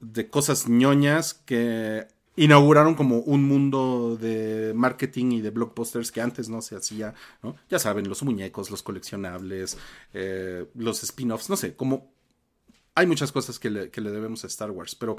[0.00, 2.06] de cosas ñoñas que
[2.36, 7.56] inauguraron como un mundo de marketing y de blockbusters que antes no se hacía, ¿no?
[7.70, 9.78] Ya saben, los muñecos, los coleccionables,
[10.12, 12.12] eh, los spin-offs, no sé, como
[12.96, 15.16] hay muchas cosas que le, debemos a Star Wars, pero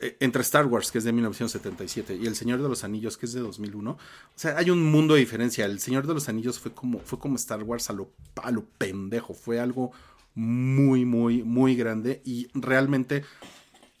[0.00, 3.32] entre Star Wars, que es de 1977, y El Señor de los Anillos, que es
[3.32, 3.98] de 2001, o
[4.34, 5.64] sea, hay un mundo de diferencia.
[5.64, 9.58] El Señor de los Anillos fue como, fue como Star Wars a lo, pendejo, fue
[9.58, 9.90] algo
[10.34, 13.24] muy, muy, muy grande y realmente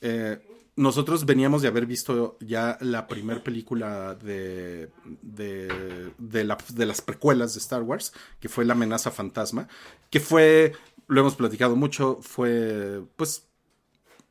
[0.00, 0.38] eh,
[0.76, 4.90] nosotros veníamos de haber visto ya la primera película de,
[5.20, 9.66] de, de, de las precuelas de Star Wars, que fue La amenaza fantasma,
[10.10, 10.74] que fue,
[11.08, 13.47] lo hemos platicado mucho, fue pues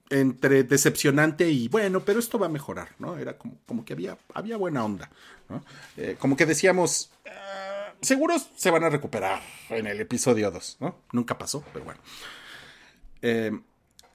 [0.09, 3.17] entre decepcionante y bueno, pero esto va a mejorar, ¿no?
[3.17, 5.09] Era como, como que había, había buena onda.
[5.97, 10.95] Eh, como que decíamos, ah, seguros se van a recuperar en el episodio 2, ¿no?
[11.11, 11.99] Nunca pasó, pero bueno.
[13.21, 13.51] Eh,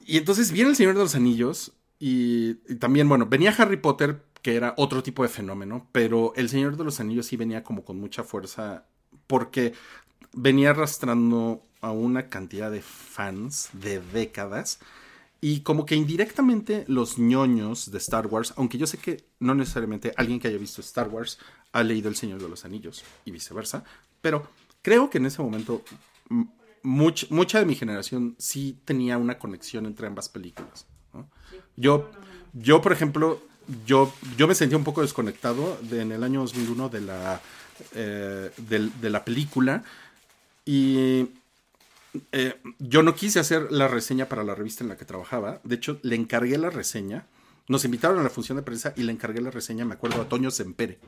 [0.04, 4.22] y entonces viene el Señor de los Anillos y, y, también, bueno, venía Harry Potter,
[4.42, 7.84] que era otro tipo de fenómeno, pero el Señor de los Anillos sí venía como
[7.84, 8.86] con mucha fuerza
[9.26, 9.74] porque
[10.32, 14.78] venía arrastrando a una cantidad de fans de décadas
[15.44, 20.14] y como que indirectamente los ñoños de Star Wars, aunque yo sé que no necesariamente
[20.16, 21.40] alguien que haya visto Star Wars
[21.72, 23.82] ha leído El Señor de los Anillos y viceversa,
[24.20, 24.46] pero
[24.82, 25.82] creo que en ese momento
[26.84, 30.86] mucha de mi generación sí tenía una conexión entre ambas películas.
[31.76, 32.08] Yo,
[32.52, 33.42] yo, por ejemplo,
[33.84, 37.40] yo, yo me sentía un poco desconectado en el año 2001 de la,
[37.96, 39.82] eh, de la película
[40.64, 41.26] y
[42.32, 45.60] eh, yo no quise hacer la reseña para la revista en la que trabajaba.
[45.64, 47.26] De hecho, le encargué la reseña
[47.68, 50.28] Nos invitaron a la función de prensa y le encargué la reseña, me acuerdo, a
[50.28, 50.98] Toño Sempere,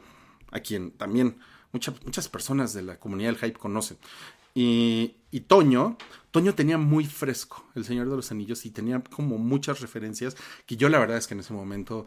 [0.52, 1.36] a quien también
[1.72, 3.98] muchas, muchas personas de la comunidad del hype conocen.
[4.55, 5.98] Y, y, Toño,
[6.30, 10.76] Toño tenía muy fresco El Señor de los Anillos y tenía como muchas referencias que
[10.76, 12.07] yo la verdad es que en ese momento,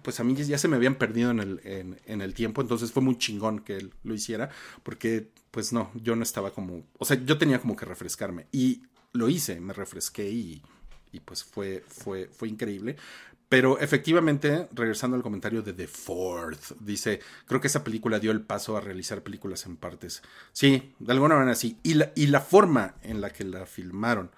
[0.00, 2.90] pues a mí ya se me habían perdido en el, en, en el tiempo, entonces
[2.90, 4.48] fue muy chingón que él lo hiciera,
[4.82, 8.82] porque pues no, yo no estaba como, o sea, yo tenía como que refrescarme y
[9.12, 10.60] lo hice, me refresqué y,
[11.12, 12.96] y pues fue, fue, fue increíble.
[13.48, 18.40] Pero efectivamente, regresando al comentario de The Fourth, dice, creo que esa película dio el
[18.40, 20.22] paso a realizar películas en partes.
[20.50, 21.78] Sí, de alguna manera sí.
[21.84, 24.32] Y la, y la forma en la que la filmaron,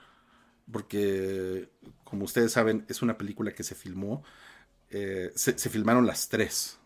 [0.71, 1.71] porque
[2.05, 4.23] como ustedes saben, es una película que se filmó,
[4.91, 6.79] eh, se, se, filmaron las tres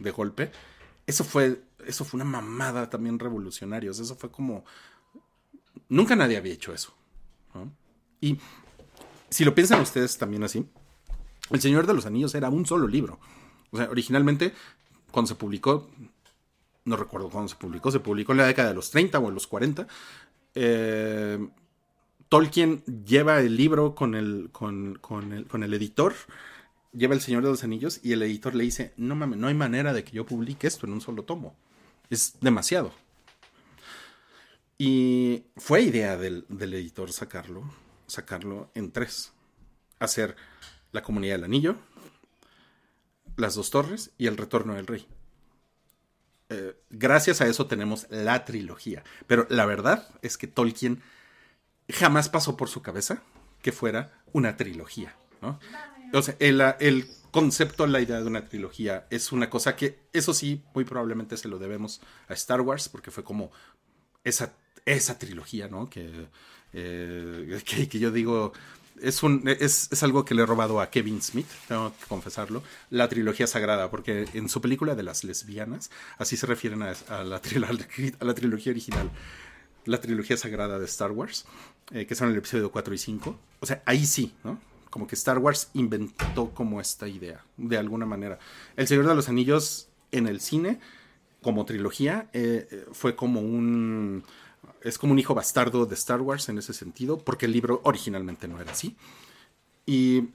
[0.00, 0.52] de golpe.
[1.06, 3.90] Eso fue, eso fue una mamada también revolucionaria.
[3.90, 4.64] Eso fue como...
[5.88, 6.94] Nunca nadie había hecho eso.
[8.20, 8.38] Y
[9.30, 10.66] si lo piensan ustedes también así,
[11.50, 13.18] el Señor de los Anillos era un solo libro.
[13.70, 14.52] O sea, originalmente,
[15.10, 15.88] cuando se publicó,
[16.84, 19.34] no recuerdo cuándo se publicó, se publicó en la década de los 30 o en
[19.34, 19.86] los 40.
[20.54, 21.48] Eh,
[22.28, 26.14] Tolkien lleva el libro con el, con, con, el, con el editor,
[26.92, 29.54] lleva El Señor de los Anillos y el editor le dice, no mames, no hay
[29.54, 31.56] manera de que yo publique esto en un solo tomo.
[32.10, 32.92] Es demasiado.
[34.78, 37.70] Y fue idea del, del editor sacarlo,
[38.06, 39.32] sacarlo en tres.
[39.98, 40.36] Hacer
[40.92, 41.76] la Comunidad del Anillo,
[43.36, 45.06] Las Dos Torres y El Retorno del Rey.
[46.50, 49.02] Eh, gracias a eso tenemos la trilogía.
[49.26, 51.02] Pero la verdad es que Tolkien
[51.90, 53.22] jamás pasó por su cabeza
[53.62, 55.14] que fuera una trilogía.
[55.42, 55.58] ¿no?
[56.12, 56.36] O sea,
[57.30, 61.48] concepto, la idea de una trilogía es una cosa que, eso sí, muy probablemente se
[61.48, 63.50] lo debemos a Star Wars, porque fue como
[64.24, 64.54] esa,
[64.84, 65.88] esa trilogía, ¿no?
[65.88, 66.28] Que,
[66.72, 68.52] eh, que, que yo digo,
[69.02, 72.62] es, un, es, es, algo que le he robado a Kevin Smith, tengo que confesarlo,
[72.90, 77.24] la trilogía sagrada, porque en su película de las lesbianas, así se refieren a, a,
[77.24, 79.10] la, a la, trilogía original,
[79.84, 81.46] la trilogía sagrada de Star Wars,
[81.92, 83.38] eh, que son el episodio 4 y 5.
[83.60, 84.60] O sea, ahí sí, ¿no?
[84.90, 88.38] Como que Star Wars inventó como esta idea, de alguna manera.
[88.76, 90.80] El Señor de los Anillos en el cine,
[91.42, 94.24] como trilogía, eh, fue como un
[94.82, 98.48] es como un hijo bastardo de Star Wars en ese sentido, porque el libro originalmente
[98.48, 98.96] no era así.
[99.86, 100.28] Y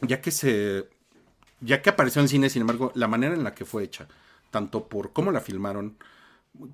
[0.00, 0.88] ya que se.
[1.60, 4.08] Ya que apareció en cine, sin embargo, la manera en la que fue hecha,
[4.50, 5.96] tanto por cómo la filmaron,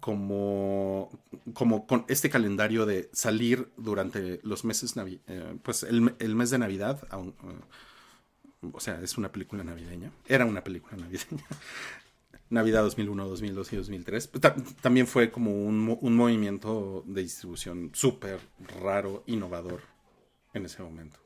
[0.01, 1.11] como,
[1.55, 6.59] como con este calendario de salir durante los meses, eh, pues el, el, mes de
[6.59, 7.33] Navidad, uh,
[8.73, 11.45] o sea, es una película navideña, era una película navideña,
[12.51, 14.31] Navidad 2001, 2002 y 2003.
[14.83, 18.41] También fue como un, un movimiento de distribución súper
[18.83, 19.81] raro, innovador
[20.53, 21.19] en ese momento.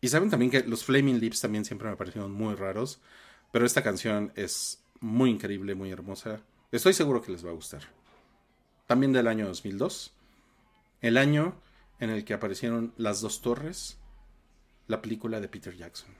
[0.00, 3.00] Y saben también que los Flaming Lips también siempre me parecieron muy raros,
[3.52, 6.40] pero esta canción es muy increíble, muy hermosa.
[6.72, 7.82] Estoy seguro que les va a gustar.
[8.86, 10.12] También del año 2002.
[11.00, 11.54] El año
[12.00, 13.98] en el que aparecieron Las dos torres,
[14.88, 16.10] la película de Peter Jackson.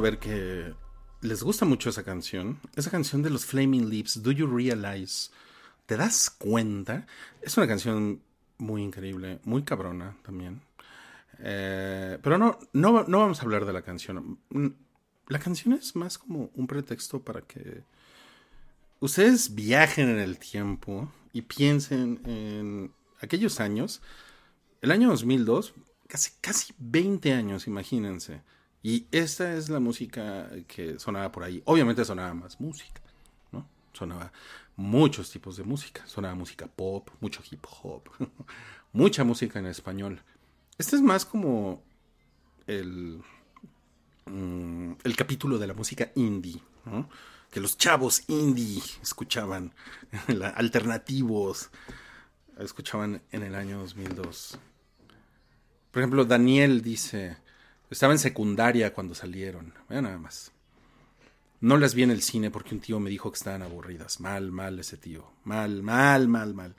[0.00, 0.74] Ver que
[1.22, 2.60] les gusta mucho esa canción.
[2.76, 5.30] Esa canción de los Flaming Lips, Do You Realize?
[5.86, 7.06] ¿Te das cuenta?
[7.42, 8.22] Es una canción
[8.58, 10.62] muy increíble, muy cabrona también.
[11.40, 14.38] Eh, pero no, no, no vamos a hablar de la canción.
[14.50, 14.68] Mm,
[15.28, 17.82] La canción es más como un pretexto para que
[19.00, 24.00] ustedes viajen en el tiempo y piensen en aquellos años.
[24.80, 25.74] El año 2002,
[26.08, 28.42] casi, casi 20 años, imagínense.
[28.88, 31.60] Y esta es la música que sonaba por ahí.
[31.66, 33.02] Obviamente sonaba más música,
[33.52, 33.68] ¿no?
[33.92, 34.32] Sonaba
[34.76, 36.06] muchos tipos de música.
[36.06, 38.04] Sonaba música pop, mucho hip hop,
[38.94, 40.22] mucha música en español.
[40.78, 41.82] Este es más como
[42.66, 43.20] el,
[44.24, 46.62] mm, el capítulo de la música indie.
[47.50, 49.74] Que los chavos indie escuchaban,
[50.54, 51.68] alternativos,
[52.58, 54.58] escuchaban en el año 2002.
[55.90, 57.36] Por ejemplo, Daniel dice,
[57.90, 59.74] estaba en secundaria cuando salieron.
[59.88, 60.52] Vean nada más.
[61.60, 64.20] No las vi en el cine porque un tío me dijo que estaban aburridas.
[64.20, 65.32] Mal, mal ese tío.
[65.44, 66.76] Mal, mal, mal, mal.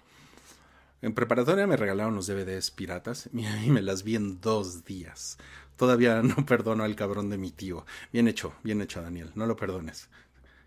[1.02, 5.38] En preparatoria me regalaron los DVDs piratas y me las vi en dos días.
[5.76, 7.86] Todavía no perdono al cabrón de mi tío.
[8.12, 9.32] Bien hecho, bien hecho, Daniel.
[9.36, 10.10] No lo perdones.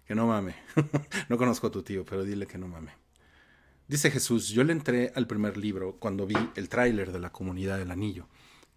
[0.06, 0.56] Que no mame.
[1.28, 2.92] no conozco a tu tío, pero dile que no mame.
[3.88, 7.78] Dice Jesús, yo le entré al primer libro cuando vi el tráiler de la comunidad
[7.78, 8.26] del anillo.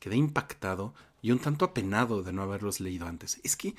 [0.06, 3.42] Quedé impactado y un tanto apenado de no haberlos leído antes.
[3.44, 3.74] Es que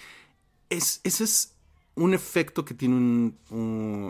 [0.71, 1.55] es, ese es
[1.95, 3.33] un efecto que tiene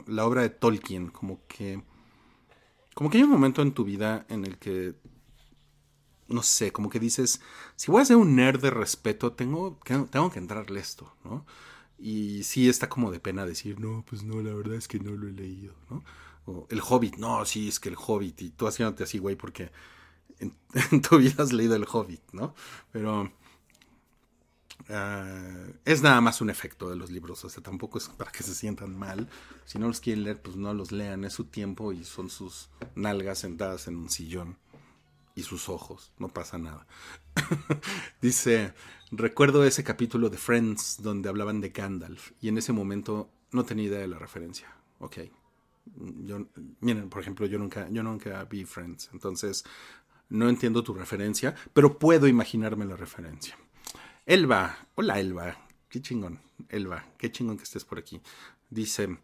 [0.06, 1.82] la obra de Tolkien, como que...
[2.94, 4.94] Como que hay un momento en tu vida en el que...
[6.28, 7.42] No sé, como que dices,
[7.74, 11.44] si voy a ser un nerd de respeto, tengo tengo que entrarle esto, ¿no?
[11.98, 15.10] Y sí está como de pena decir, no, pues no, la verdad es que no
[15.10, 16.02] lo he leído, ¿no?
[16.46, 19.70] O el Hobbit, no, sí, es que el Hobbit, y tú haciéndote así, güey, porque
[20.90, 22.54] en, tu vida has leído el Hobbit, ¿no?
[22.92, 23.32] Pero
[24.88, 28.42] ah, es nada más un efecto de los libros, o sea, tampoco es para que
[28.42, 29.28] se sientan mal.
[29.64, 32.68] Si no los quieren leer, pues no los lean, es su tiempo y son sus
[32.94, 34.56] nalgas sentadas en un sillón
[35.36, 36.86] y sus ojos, no pasa nada.
[38.22, 38.72] Dice,
[39.10, 43.84] recuerdo ese capítulo de Friends donde hablaban de Gandalf y en ese momento no tenía
[43.84, 44.74] idea de la referencia.
[44.98, 45.18] Ok.
[46.24, 46.46] Yo,
[46.80, 49.62] miren, por ejemplo, yo nunca, yo nunca vi Friends, entonces
[50.28, 53.56] no entiendo tu referencia, pero puedo imaginarme la referencia.
[54.24, 55.56] Elba, hola Elba,
[55.88, 58.20] qué chingón, Elba, qué chingón que estés por aquí.
[58.68, 59.18] Dice,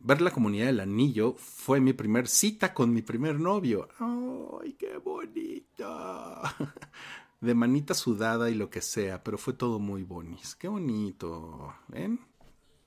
[0.00, 3.88] ver la comunidad del anillo fue mi primer cita con mi primer novio.
[3.98, 6.42] ¡Ay, qué bonito!
[7.40, 10.54] De manita sudada y lo que sea, pero fue todo muy bonis.
[10.56, 11.74] Qué bonito.
[11.88, 12.18] ¿Ven?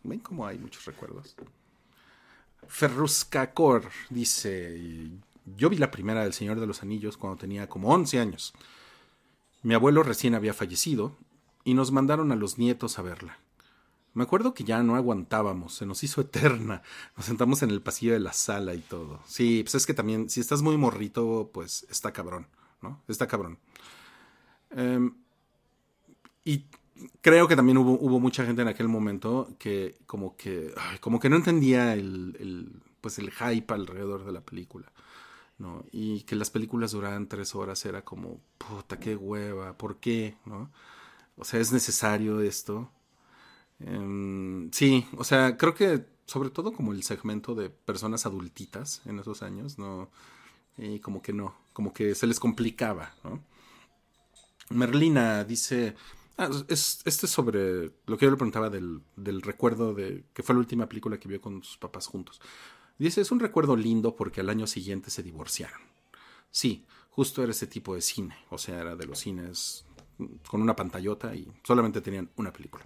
[0.04, 1.36] ¿Ven cómo hay muchos recuerdos?
[2.68, 5.12] Ferruscacor dice,
[5.56, 8.54] yo vi la primera del Señor de los Anillos cuando tenía como 11 años.
[9.64, 11.16] Mi abuelo recién había fallecido
[11.64, 13.38] y nos mandaron a los nietos a verla.
[14.14, 16.82] Me acuerdo que ya no aguantábamos, se nos hizo eterna.
[17.16, 19.22] Nos sentamos en el pasillo de la sala y todo.
[19.26, 22.47] Sí, pues es que también, si estás muy morrito, pues está cabrón,
[22.82, 23.04] ¿no?
[23.08, 23.60] Está cabrón.
[24.72, 25.14] Em,
[26.43, 26.66] y
[27.22, 31.36] creo que también hubo, mucha gente en aquel momento que como que, como que no
[31.36, 34.91] entendía el, el, pues el hype alrededor de la película.
[35.60, 35.86] ¿No?
[35.91, 40.38] Y que las películas duraban tres horas era como, puta, qué hueva, ¿por qué?
[40.45, 40.72] ¿no?
[41.38, 42.91] O sea, ¿es necesario esto?
[43.80, 49.20] Em, sí, o sea, creo que sobre todo como el segmento de personas adultitas en
[49.20, 50.10] esos años, no,
[50.78, 53.43] y como que no, como que se les complicaba, ¿no?
[54.70, 55.95] Merlina dice,
[56.38, 60.43] ah, es, este es sobre lo que yo le preguntaba del, del recuerdo de que
[60.43, 62.39] fue la última película que vio con sus papás juntos.
[63.00, 65.80] Dice, es un recuerdo lindo porque al año siguiente se divorciaron.
[66.52, 69.86] Sí, justo era ese tipo de cine, o sea, era de los cines
[70.47, 72.86] con una pantallota y solamente tenían una película.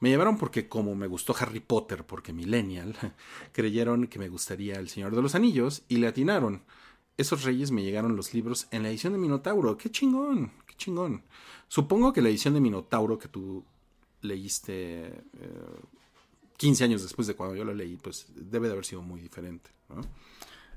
[0.00, 2.94] Me llevaron porque como me gustó Harry Potter, porque Millennial,
[3.52, 6.64] creyeron que me gustaría El Señor de los Anillos y le atinaron.
[7.16, 9.76] Esos reyes me llegaron los libros en la edición de Minotauro.
[9.76, 10.52] ¡Qué chingón!
[10.66, 11.24] ¡Qué chingón!
[11.66, 13.64] Supongo que la edición de Minotauro que tú
[14.20, 15.80] leíste, eh,
[16.58, 19.70] 15 años después de cuando yo lo leí, pues debe de haber sido muy diferente.
[19.88, 20.02] ¿no?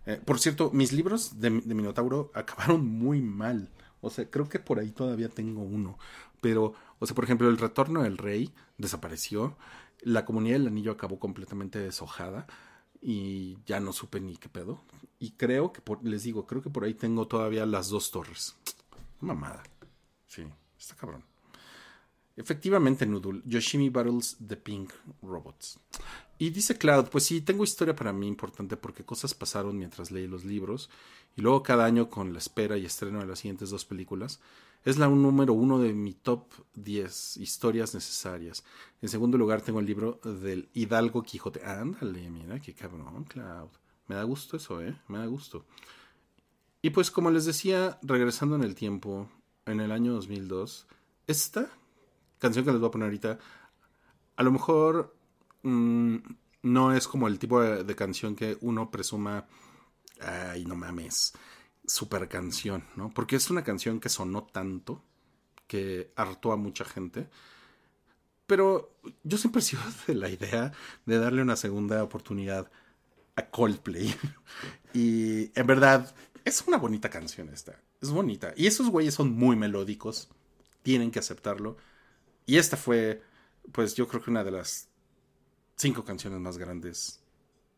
[0.05, 3.69] Eh, por cierto, mis libros de, Minotauro acabaron muy mal.
[3.99, 5.97] O sea, creo que por ahí todavía tengo uno.
[6.39, 9.57] Pero, o sea, por ejemplo, El Retorno del Rey desapareció.
[10.01, 12.47] La Comunidad del Anillo acabó completamente deshojada.
[13.01, 14.83] Y ya no supe ni qué pedo.
[15.19, 18.55] Y creo que, por, les digo, creo que por ahí tengo todavía las dos torres.
[19.19, 19.63] Mamada.
[20.27, 20.43] Sí,
[20.77, 21.30] está cabrón.
[22.35, 23.41] Efectivamente, Noodle.
[23.45, 25.79] Yoshimi Battles the Pink Robots.
[26.37, 30.27] Y dice Cloud, pues sí, tengo historia para mí importante porque cosas pasaron mientras leí
[30.27, 30.89] los libros.
[31.35, 34.39] Y luego cada año con la espera y estreno de las siguientes dos películas.
[34.83, 38.63] Es la número uno de mi top 10 historias necesarias.
[39.01, 41.63] En segundo lugar tengo el libro del Hidalgo Quijote.
[41.63, 43.69] Ándale, mira, qué cabrón, Cloud.
[44.07, 44.99] Me da gusto eso, ¿eh?
[45.07, 45.65] Me da gusto.
[46.81, 49.29] Y pues como les decía, regresando en el tiempo,
[49.67, 50.87] en el año 2002,
[51.27, 51.69] esta
[52.41, 53.37] canción que les voy a poner ahorita,
[54.35, 55.15] a lo mejor
[55.61, 56.17] mmm,
[56.63, 59.45] no es como el tipo de, de, canción que uno presuma,
[60.19, 61.33] ay, no mames,
[61.85, 63.11] super canción, ¿no?
[63.11, 65.03] Porque es una canción que sonó tanto,
[65.67, 67.29] que hartó a mucha gente.
[68.47, 70.73] Pero yo siempre he sido de la idea
[71.05, 72.71] de darle una segunda oportunidad
[73.35, 74.13] a Coldplay.
[74.93, 76.13] y en verdad,
[76.43, 77.79] es una bonita canción esta.
[78.01, 78.53] Es bonita.
[78.57, 80.29] Y esos güeyes son muy melódicos.
[80.83, 81.77] Tienen que aceptarlo.
[82.45, 83.21] Y esta fue,
[83.71, 84.89] pues yo creo que una de las
[85.75, 87.21] cinco canciones más grandes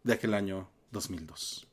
[0.04, 1.68] de aquel año 2002.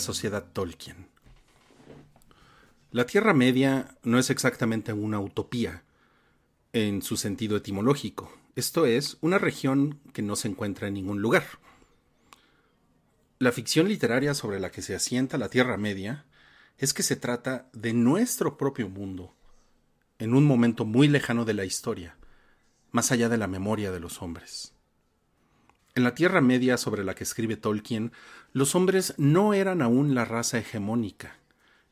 [0.00, 1.06] Sociedad Tolkien.
[2.90, 5.84] La Tierra Media no es exactamente una utopía
[6.72, 8.32] en su sentido etimológico.
[8.56, 11.44] Esto es, una región que no se encuentra en ningún lugar.
[13.38, 16.26] La ficción literaria sobre la que se asienta la Tierra Media
[16.78, 19.34] es que se trata de nuestro propio mundo,
[20.18, 22.16] en un momento muy lejano de la historia,
[22.90, 24.74] más allá de la memoria de los hombres.
[25.94, 28.12] En la Tierra Media sobre la que escribe Tolkien,
[28.52, 31.36] los hombres no eran aún la raza hegemónica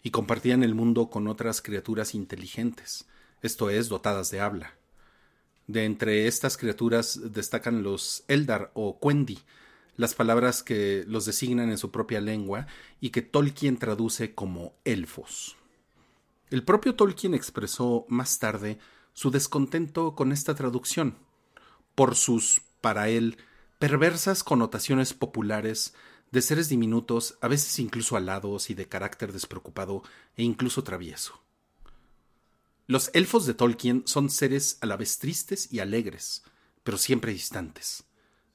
[0.03, 3.07] y compartían el mundo con otras criaturas inteligentes,
[3.43, 4.75] esto es, dotadas de habla.
[5.67, 9.39] De entre estas criaturas destacan los Eldar o Quendi,
[9.97, 12.67] las palabras que los designan en su propia lengua
[13.01, 15.57] y que Tolkien traduce como elfos.
[16.51, 18.79] El propio Tolkien expresó más tarde
[19.13, 21.17] su descontento con esta traducción,
[21.95, 23.37] por sus, para él,
[23.79, 25.95] perversas connotaciones populares
[26.31, 30.03] de seres diminutos, a veces incluso alados y de carácter despreocupado
[30.37, 31.43] e incluso travieso.
[32.87, 36.43] Los elfos de Tolkien son seres a la vez tristes y alegres,
[36.83, 38.05] pero siempre distantes.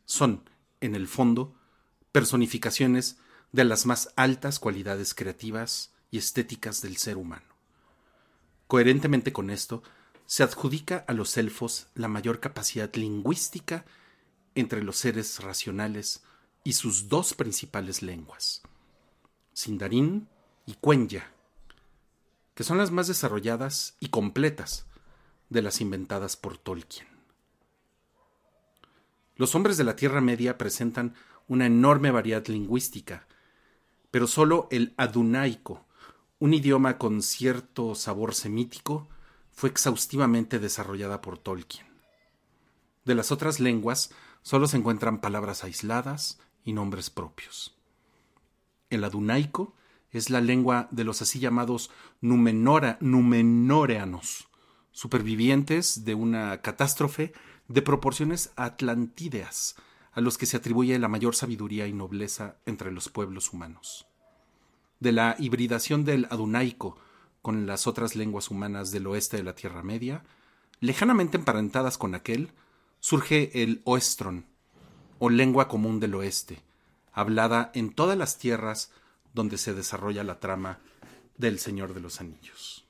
[0.05, 0.49] Son,
[0.81, 1.55] en el fondo,
[2.11, 3.17] personificaciones
[3.51, 7.45] de las más altas cualidades creativas y estéticas del ser humano.
[8.67, 9.83] Coherentemente con esto,
[10.25, 13.85] se adjudica a los elfos la mayor capacidad lingüística
[14.55, 16.23] entre los seres racionales
[16.63, 18.61] y sus dos principales lenguas,
[19.53, 20.27] Sindarin
[20.65, 21.31] y Quenya,
[22.55, 24.85] que son las más desarrolladas y completas
[25.49, 27.07] de las inventadas por Tolkien.
[29.35, 31.15] Los hombres de la Tierra Media presentan
[31.47, 33.27] una enorme variedad lingüística,
[34.11, 35.85] pero solo el adunaico,
[36.39, 39.09] un idioma con cierto sabor semítico,
[39.51, 41.87] fue exhaustivamente desarrollada por Tolkien.
[43.05, 44.11] De las otras lenguas
[44.41, 47.75] solo se encuentran palabras aisladas y nombres propios.
[48.89, 49.75] El adunaico
[50.11, 51.89] es la lengua de los así llamados
[52.21, 54.47] numenora, numenoreanos,
[54.91, 57.33] supervivientes de una catástrofe
[57.67, 59.75] de proporciones atlantídeas,
[60.11, 64.05] a los que se atribuye la mayor sabiduría y nobleza entre los pueblos humanos.
[64.99, 66.97] De la hibridación del adunaico
[67.41, 70.23] con las otras lenguas humanas del oeste de la Tierra Media,
[70.79, 72.51] lejanamente emparentadas con aquel,
[72.99, 74.45] surge el oestron,
[75.25, 76.59] o lengua común del oeste,
[77.13, 78.91] hablada en todas las tierras
[79.33, 80.79] donde se desarrolla la trama
[81.37, 82.82] del Señor de los Anillos.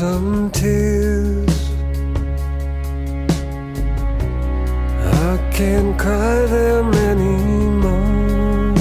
[0.00, 1.70] Lonesome tears.
[5.04, 8.74] I can't cry them anymore.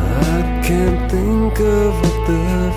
[0.00, 2.67] I can't think of what they're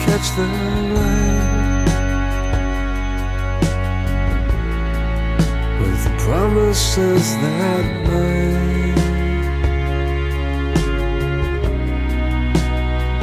[0.00, 0.46] catch the
[0.96, 1.88] light
[5.80, 9.02] with promises that might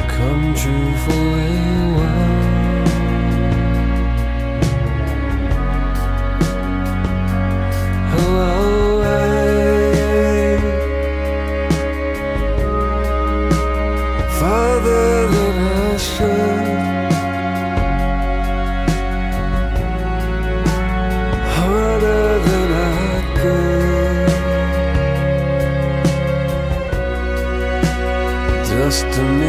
[0.08, 2.29] come true for a.
[29.00, 29.39] Just to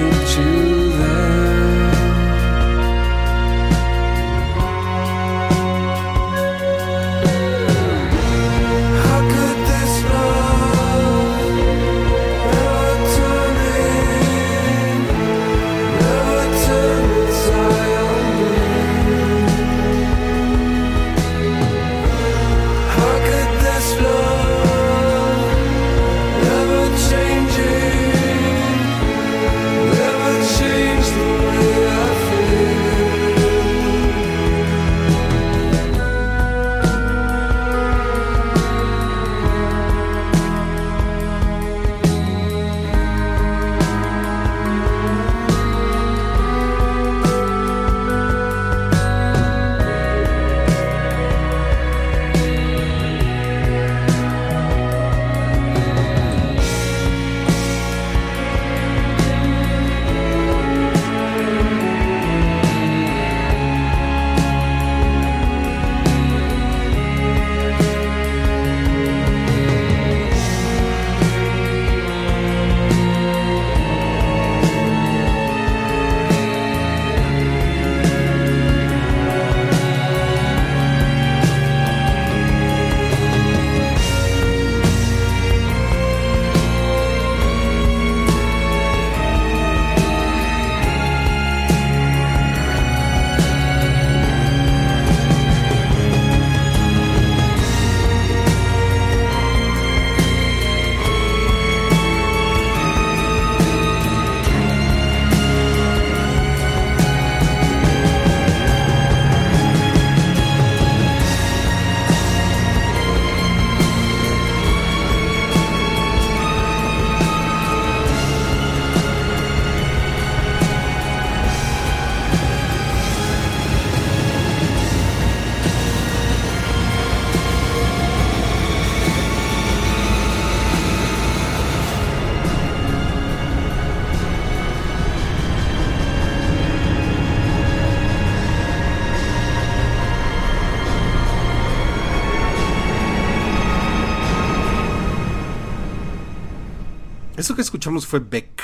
[147.62, 148.62] escuchamos fue Beck.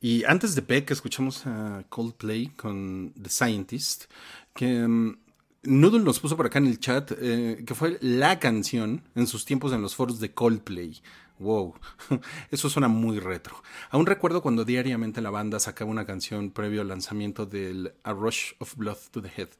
[0.00, 4.04] Y antes de Beck escuchamos a Coldplay con The Scientist,
[4.54, 5.18] que mm,
[5.64, 9.44] Noodle nos puso por acá en el chat, eh, que fue la canción en sus
[9.44, 11.00] tiempos en los foros de Coldplay.
[11.38, 11.74] Wow,
[12.50, 13.62] eso suena muy retro.
[13.90, 18.52] Aún recuerdo cuando diariamente la banda sacaba una canción previo al lanzamiento del A Rush
[18.58, 19.50] of Blood to the Head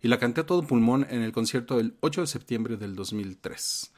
[0.00, 3.92] y la canté a todo pulmón en el concierto del 8 de septiembre del 2003.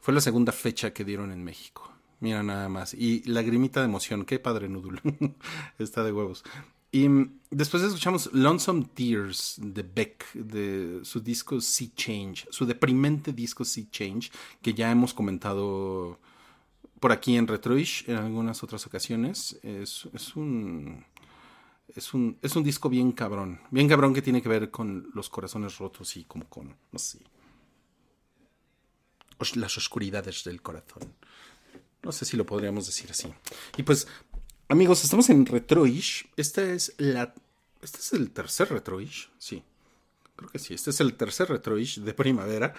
[0.00, 1.91] Fue la segunda fecha que dieron en México.
[2.22, 2.94] Mira nada más.
[2.94, 4.24] Y lagrimita de emoción.
[4.24, 5.00] Qué padre Noodle.
[5.80, 6.44] Está de huevos.
[6.92, 7.08] Y
[7.50, 13.90] después escuchamos Lonesome Tears de Beck, de su disco Sea Change, su deprimente disco Sea
[13.90, 14.30] Change,
[14.62, 16.20] que ya hemos comentado
[17.00, 19.58] por aquí en Retroish en algunas otras ocasiones.
[19.64, 21.04] Es, es un.
[21.88, 23.60] Es un, es un disco bien cabrón.
[23.72, 27.18] Bien cabrón que tiene que ver con los corazones rotos y como con, no sé,
[29.56, 31.14] las oscuridades del corazón.
[32.02, 33.32] No sé si lo podríamos decir así.
[33.76, 34.08] Y pues,
[34.68, 36.28] amigos, estamos en Retroish.
[36.36, 37.34] Esta es la.
[37.80, 39.30] Este es el tercer Retroish.
[39.38, 39.62] Sí.
[40.36, 40.74] Creo que sí.
[40.74, 42.74] Este es el tercer Retroish de primavera.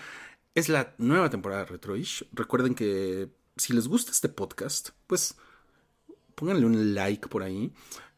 [0.56, 2.26] Es la nueva temporada de Retroish.
[2.32, 5.36] Recuerden que si les gusta este podcast, pues
[6.36, 7.72] pónganle un like por ahí.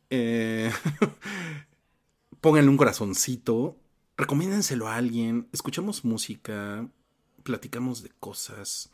[0.10, 0.72] Eh,
[2.42, 3.78] pónganle un corazoncito.
[4.18, 5.50] Recomiéndenselo a alguien.
[5.52, 6.90] Escuchamos música
[7.46, 8.90] platicamos de cosas,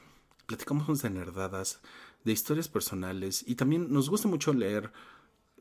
[0.52, 1.80] platicamos de nerdadas,
[2.26, 4.92] de historias personales y también nos gusta mucho leer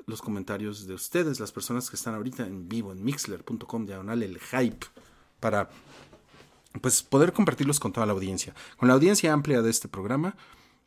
[0.07, 4.41] los comentarios de ustedes, las personas que están ahorita en vivo en mixler.com diagonal el
[4.41, 4.87] hype
[5.39, 5.71] para
[6.81, 10.37] pues poder compartirlos con toda la audiencia, con la audiencia amplia de este programa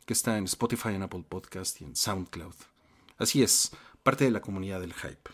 [0.04, 2.54] que está en Spotify, en Apple Podcast y en SoundCloud.
[3.16, 5.30] Así es, parte de la comunidad del hype.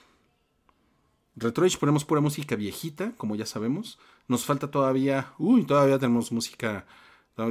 [1.35, 3.99] Retroish ponemos pura música viejita, como ya sabemos.
[4.29, 6.87] Nos falta todavía, uy, todavía tenemos música,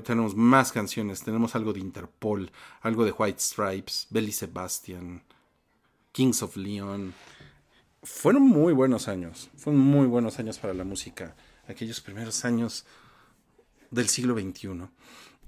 [0.04, 1.24] tenemos más canciones.
[1.24, 2.52] Tenemos algo de Interpol,
[2.82, 5.24] algo de White Stripes, Belly Sebastian,
[6.12, 7.14] Kings of Leon.
[8.04, 11.36] Fueron muy buenos años, fueron muy buenos años para la música,
[11.68, 12.86] aquellos primeros años
[13.92, 14.88] del siglo XXI.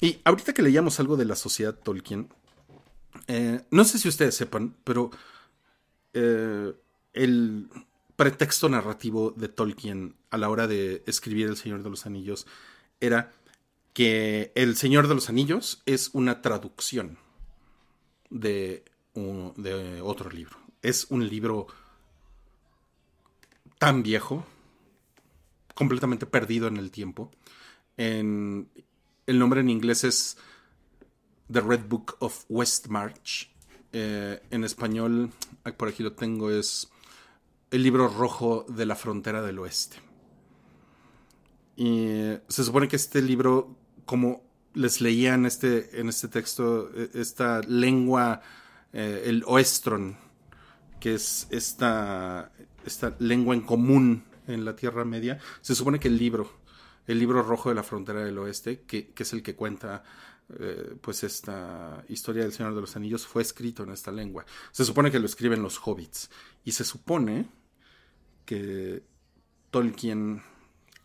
[0.02, 2.30] Y ahorita que leíamos algo de la sociedad Tolkien,
[3.28, 5.12] eh, no sé si ustedes sepan, pero
[6.14, 6.74] eh,
[7.14, 7.70] el
[8.16, 12.48] pretexto narrativo de Tolkien a la hora de escribir El Señor de los Anillos
[13.00, 13.34] era
[13.94, 17.18] que El Señor de los Anillos es una traducción
[18.30, 18.84] de,
[20.04, 20.58] otro libro.
[20.82, 21.68] Es un libro
[23.78, 24.46] tan viejo,
[25.76, 27.32] completamente perdido en el tiempo.
[27.98, 28.70] En,
[29.28, 30.38] el nombre en inglés es
[31.52, 33.50] The Red Book of Westmarch.
[33.94, 35.32] Eh, en español,
[35.78, 36.90] por aquí lo tengo, es
[37.72, 39.98] el libro rojo de la frontera del oeste.
[41.76, 43.76] Y se supone que este libro,
[44.12, 44.44] como
[44.74, 48.42] les leía en este, en este texto, e, esta lengua,
[48.92, 50.18] eh, el oestron,
[51.00, 52.52] que es esta,
[52.86, 56.52] esta lengua en común en la Tierra Media, se supone que el libro,
[57.08, 60.04] el libro rojo de la frontera del oeste, que, es el que cuenta
[60.60, 64.46] eh, pues esta historia del Señor de los Anillos, fue escrito en esta lengua.
[64.74, 66.30] Se supone que lo escriben los hobbits.
[66.66, 67.48] Y se supone
[68.44, 69.04] que
[69.70, 70.44] Tolkien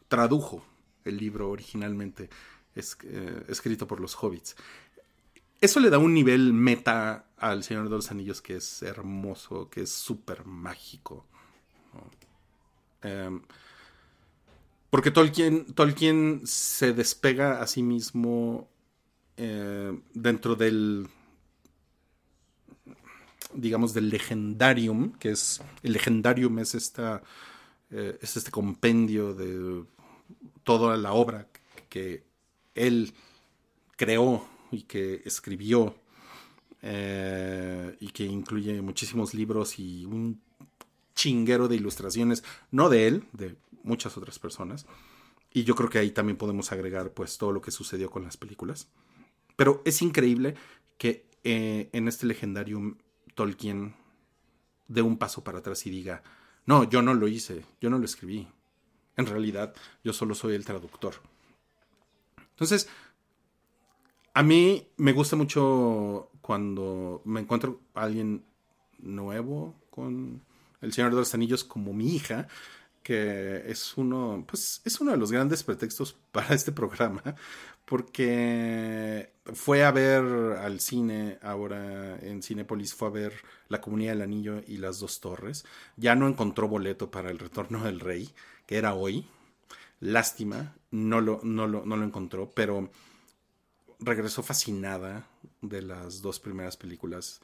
[0.08, 0.66] tradujo
[1.04, 2.30] el libro originalmente
[2.76, 4.56] eh, escrito por los hobbits.
[5.60, 9.82] Eso le da un nivel meta al Señor de los Anillos que es hermoso, que
[9.82, 11.26] es súper mágico.
[13.02, 13.42] Em,
[14.90, 18.68] porque Tolkien, Tolkien se despega a sí mismo
[19.36, 21.08] eh, dentro del
[23.56, 27.22] digamos, del legendarium, que es, el legendarium es, esta,
[27.90, 29.84] eh, es este compendio de
[30.62, 31.48] toda la obra
[31.88, 32.24] que
[32.76, 33.12] él
[33.96, 35.96] creó y que escribió
[36.82, 40.40] eh, y que incluye muchísimos libros y un
[41.14, 44.86] chinguero de ilustraciones, no de él, de muchas otras personas.
[45.52, 48.36] Y yo creo que ahí también podemos agregar pues todo lo que sucedió con las
[48.36, 48.88] películas.
[49.56, 50.54] Pero es increíble
[50.98, 52.96] que eh, en este legendarium
[53.34, 53.94] Tolkien
[54.86, 56.22] dé un paso para atrás y diga,
[56.66, 58.46] no, yo no lo hice, yo no lo escribí.
[59.16, 59.74] En realidad,
[60.04, 61.14] yo solo soy el traductor.
[62.56, 62.88] Entonces,
[64.32, 68.44] a mí me gusta mucho cuando me encuentro a alguien
[68.98, 70.40] nuevo con
[70.80, 72.48] El Señor de los Anillos como mi hija,
[73.02, 77.22] que es uno, pues es uno de los grandes pretextos para este programa,
[77.84, 80.24] porque fue a ver
[80.58, 83.32] al cine ahora en Cinépolis, fue a ver
[83.68, 85.66] La Comunidad del Anillo y Las Dos Torres.
[85.96, 88.30] Ya no encontró boleto para el Retorno del Rey,
[88.66, 89.26] que era hoy.
[90.00, 92.90] Lástima, no lo, no lo, no lo encontró, pero
[93.98, 95.28] regresó fascinada
[95.62, 97.40] de las dos primeras películas.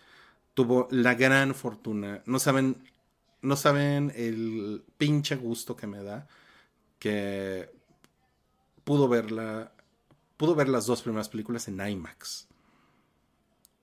[0.55, 2.23] Tuvo la gran fortuna.
[2.27, 2.85] No saben,
[3.41, 6.29] no saben el pinche gusto que me da
[6.99, 7.71] que
[8.85, 9.73] pudo verla
[10.43, 12.49] pudo ver las dos primeras películas en IMAX.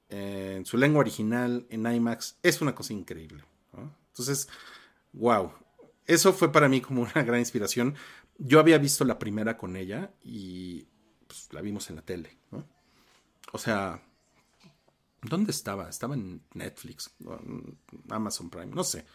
[0.09, 3.45] En su lengua original, en IMAX, es una cosa increíble.
[4.09, 4.49] Entonces,
[5.13, 5.53] wow.
[6.05, 7.95] Eso fue para mí como una gran inspiración.
[8.41, 10.87] Yo había visto la primera con ella y
[11.27, 12.37] pues, la vimos en la tele.
[13.51, 14.01] O sea,
[15.21, 15.89] ¿dónde estaba?
[15.89, 17.11] Estaba en Netflix,
[18.09, 19.05] Amazon Prime, no sé.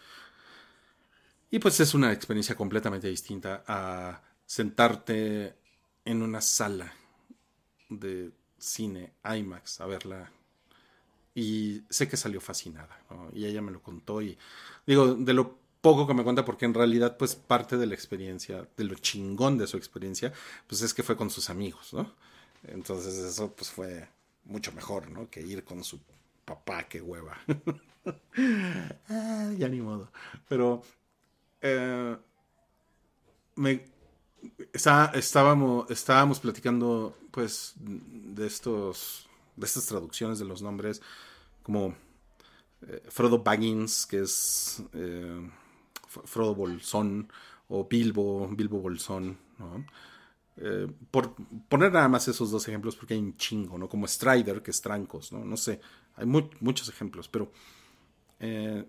[1.51, 5.57] Y pues es una experiencia completamente distinta a sentarte
[6.05, 6.93] en una sala
[7.89, 10.33] de cine IMAX a verla.
[11.35, 13.31] Y sé que salió fascinada, ¿no?
[13.33, 14.37] Y ella me lo contó y
[14.87, 18.67] digo, de lo poco que me cuenta, porque en realidad pues parte de la experiencia,
[18.75, 20.33] de lo chingón de su experiencia,
[20.67, 22.11] pues es que fue con sus amigos, ¿no?
[22.67, 24.09] Entonces eso pues fue
[24.47, 25.29] mucho mejor, ¿no?
[25.29, 26.01] Que ir con su
[26.47, 27.37] papá, qué hueva.
[29.57, 30.11] Ya ni modo.
[30.47, 30.83] Pero
[31.63, 32.19] eh,
[33.55, 33.87] me,
[34.75, 41.01] estábamos, estábamos platicando pues de estos de estas traducciones de los nombres
[41.63, 41.95] como
[42.87, 45.51] eh, Frodo Baggins que es eh,
[46.25, 47.29] Frodo Bolsón
[47.69, 49.85] o Bilbo Bilbo Bolsón ¿no?
[50.57, 51.35] Eh, por
[51.69, 54.81] poner nada más esos dos ejemplos porque hay un chingo no como Strider que es
[54.81, 55.81] Trancos no no sé
[56.17, 57.51] hay muchos ejemplos pero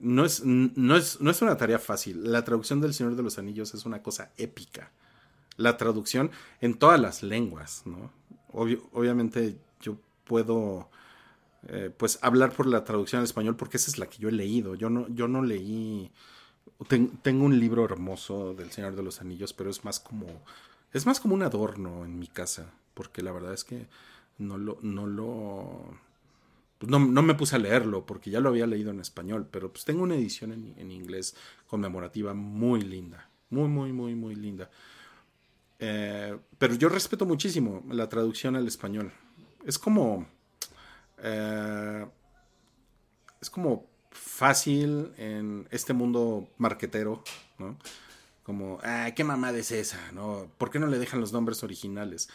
[0.02, 3.38] no, es, no, es, no es una tarea fácil la traducción del Señor de los
[3.39, 4.91] Anillos es una cosa épica
[5.57, 6.31] la traducción
[6.61, 8.11] en todas las lenguas, ¿no?
[8.52, 10.89] obviamente yo puedo
[11.68, 14.31] eh, pues hablar por la traducción al español porque esa es la que yo he
[14.31, 14.76] leído.
[14.76, 16.11] Yo no, yo no leí.
[17.22, 20.27] Tengo un libro hermoso del Señor de los Anillos, pero es más como.
[20.93, 22.72] Es más como un adorno en mi casa.
[22.93, 23.88] Porque la verdad es que
[24.38, 24.77] no lo.
[24.81, 25.97] No lo.
[26.77, 29.72] Pues no, no, me puse a leerlo porque ya lo había leído en español, pero
[29.72, 31.35] pues tengo una edición en, en inglés
[31.68, 33.30] conmemorativa muy linda.
[33.49, 34.69] Muy, muy, muy, muy linda.
[35.80, 39.11] Eh, pero yo respeto muchísimo la traducción al español.
[39.65, 40.27] Es como.
[41.19, 42.06] Eh,
[43.41, 43.85] es como
[44.15, 47.23] fácil en este mundo marquetero,
[47.59, 47.77] ¿no?
[48.43, 50.47] Como, ah, qué mamada es esa, ¿no?
[50.57, 52.29] ¿Por qué no le dejan los nombres originales?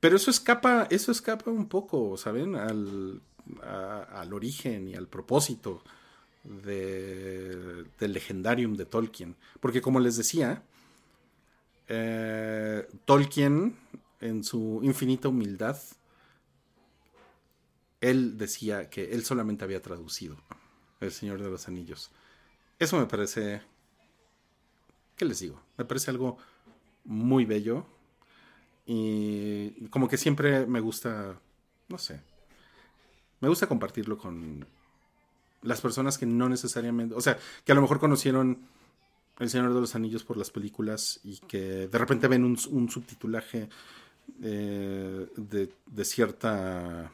[0.00, 2.56] Pero eso escapa, eso escapa un poco, ¿saben?
[2.56, 3.22] Al,
[3.62, 5.82] al origen y al propósito
[6.44, 9.36] de, del legendarium de Tolkien.
[9.60, 10.62] Porque como les decía,
[11.88, 13.76] eh, Tolkien,
[14.20, 15.78] en su infinita humildad,
[18.00, 20.36] él decía que él solamente había traducido
[21.00, 22.10] El Señor de los Anillos.
[22.78, 23.62] Eso me parece,
[25.16, 25.60] ¿qué les digo?
[25.76, 26.38] Me parece algo
[27.04, 27.86] muy bello
[28.84, 31.38] y como que siempre me gusta,
[31.88, 32.20] no sé,
[33.40, 34.66] me gusta compartirlo con
[35.62, 38.58] las personas que no necesariamente, o sea, que a lo mejor conocieron
[39.38, 43.68] el Señor de los Anillos por las películas y que de repente ven un, subtitulaje
[44.42, 47.10] eh, de, cierta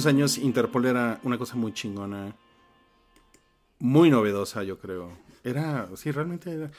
[0.00, 2.34] Esos años Interpol era una cosa muy chingona,
[3.80, 5.12] muy novedosa, yo creo.
[5.44, 6.70] Era, sí, realmente era,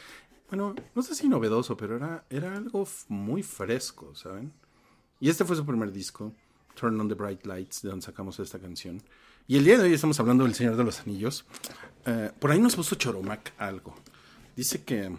[0.49, 4.51] bueno, no sé si novedoso, pero era, era algo muy fresco, ¿saben?
[5.19, 6.33] Y este fue su primer disco,
[6.73, 9.03] Turn on the Bright Lights, de donde sacamos esta canción.
[9.47, 11.45] Y el día de hoy estamos hablando del Señor de los Anillos.
[12.07, 13.93] Eh, por ahí nos puso Choromac algo.
[14.55, 15.15] Dice que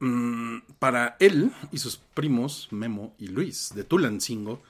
[0.00, 4.60] mm, para él y sus primos, Memo y Luis, de Tulancingo,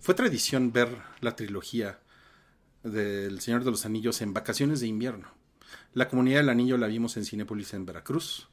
[0.00, 0.88] fue tradición ver
[1.20, 1.98] la trilogía
[2.82, 5.28] del Señor de los Anillos en vacaciones de invierno.
[5.94, 8.48] La Comunidad del Anillo la vimos en Cinépolis en Veracruz.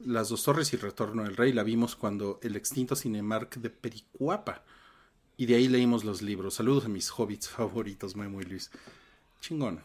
[0.00, 4.64] Las Dos Torres y Retorno del Rey la vimos cuando el extinto Cinemark de Pericuapa.
[5.36, 6.54] Y de ahí leímos los libros.
[6.54, 8.70] Saludos a mis hobbits favoritos, Memo y Luis.
[9.40, 9.80] Chingón.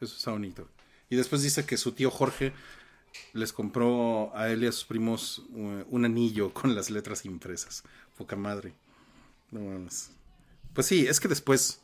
[0.00, 0.68] Eso está bonito.
[1.08, 2.52] Y después dice que su tío Jorge
[3.32, 7.82] les compró a él y a sus primos uh, un anillo con las letras impresas.
[8.16, 8.74] Poca madre.
[10.74, 11.80] Pues sí, es que después.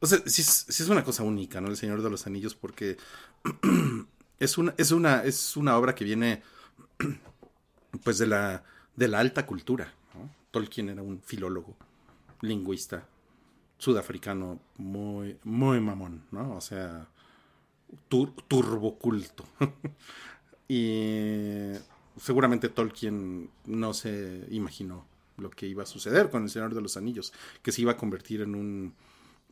[0.00, 1.68] O sea, sí, es- una cosa única, ¿no?
[1.68, 2.96] El Señor de los Anillos, porque
[4.38, 6.42] es una, es una, es una obra que viene
[8.04, 8.64] pues de la,
[8.96, 9.92] de la alta cultura.
[10.50, 11.76] Tolkien era un filólogo,
[12.40, 13.06] lingüista,
[13.78, 16.56] sudafricano, muy, muy mamón, ¿no?
[16.56, 17.08] O sea,
[18.08, 19.44] tur- turboculto.
[20.68, 21.72] y
[22.16, 25.06] seguramente Tolkien no se imaginó
[25.38, 27.32] lo que iba a suceder con el Señor de los Anillos,
[27.62, 28.94] que se iba a convertir en un,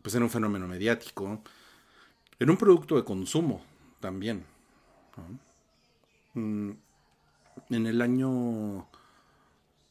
[0.02, 1.42] pues en un fenómeno mediático,
[2.38, 3.62] en un producto de consumo
[4.00, 4.44] también.
[6.34, 6.70] Mm,
[7.70, 8.86] En el año,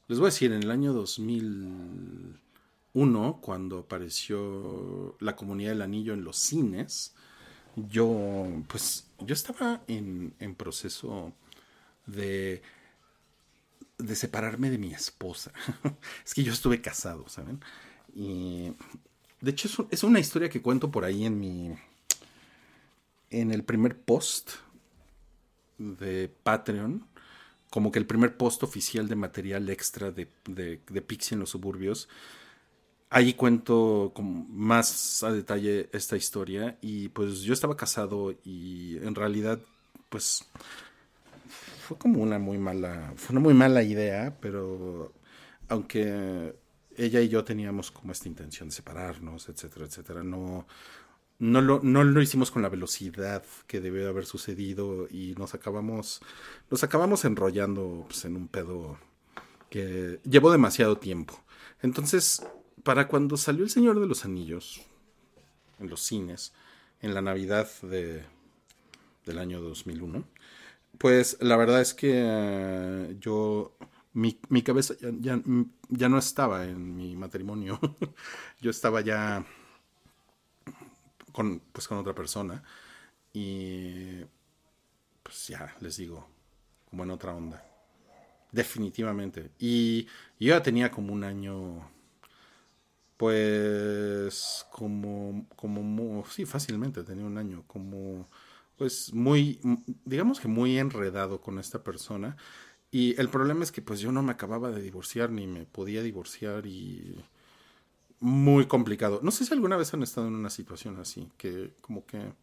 [0.08, 6.24] les voy a decir, en el año 2001, cuando apareció la Comunidad del Anillo en
[6.24, 7.16] los cines,
[7.76, 11.34] yo, pues, yo estaba en, en proceso
[12.08, 12.64] de,
[13.98, 15.52] de separarme de mi esposa.
[16.26, 17.64] es que yo estuve casado, ¿saben?
[18.16, 18.72] Y
[19.42, 21.76] de hecho es, un- es una historia que cuento por ahí en mi,
[23.30, 24.52] en el primer post
[25.78, 27.06] de Patreon,
[27.70, 32.08] como que el primer post oficial de material extra de, de, Pixie en los suburbios.
[33.10, 34.14] Ahí cuento
[34.50, 39.60] más a detalle esta historia y pues yo estaba casado y en realidad
[40.10, 40.46] pues
[41.86, 45.14] fue como una muy mala, fue una muy mala idea, pero
[45.70, 46.56] aunque
[46.98, 50.66] ella y yo teníamos como esta intención de separarnos, etcétera, etcétera, no,
[51.38, 55.54] no lo, no lo hicimos con la velocidad que debió de haber sucedido y nos
[55.54, 56.22] acabamos,
[56.72, 58.98] nos acabamos enrollando pues, en un pedo
[59.70, 61.40] que llevó demasiado tiempo.
[61.84, 62.48] Entonces,
[62.84, 64.82] para cuando salió El Señor de los Anillos
[65.80, 66.52] en los cines,
[67.02, 68.24] en la Navidad de,
[69.28, 70.26] del año 2001,
[70.98, 73.78] pues la verdad es que eh, yo,
[74.14, 75.42] mi, mi cabeza ya, ya,
[75.90, 77.80] ya no estaba en mi matrimonio,
[78.62, 79.46] yo estaba ya
[81.32, 82.64] con, pues, con otra persona
[83.34, 84.22] y
[85.24, 86.28] pues ya les digo,
[86.90, 87.64] como en otra onda.
[88.52, 89.52] Definitivamente.
[89.60, 90.06] Y
[90.40, 91.90] yo ya tenía como un año,
[93.18, 98.28] pues, como, como, sí, fácilmente tenía un año, como,
[98.78, 99.60] pues, muy,
[100.06, 102.38] digamos que muy enredado con esta persona.
[102.92, 106.02] Y el problema es que, pues, yo no me acababa de divorciar, ni me podía
[106.04, 107.24] divorciar y
[108.20, 109.20] muy complicado.
[109.24, 112.34] No sé si alguna vez han estado en una situación así, que como que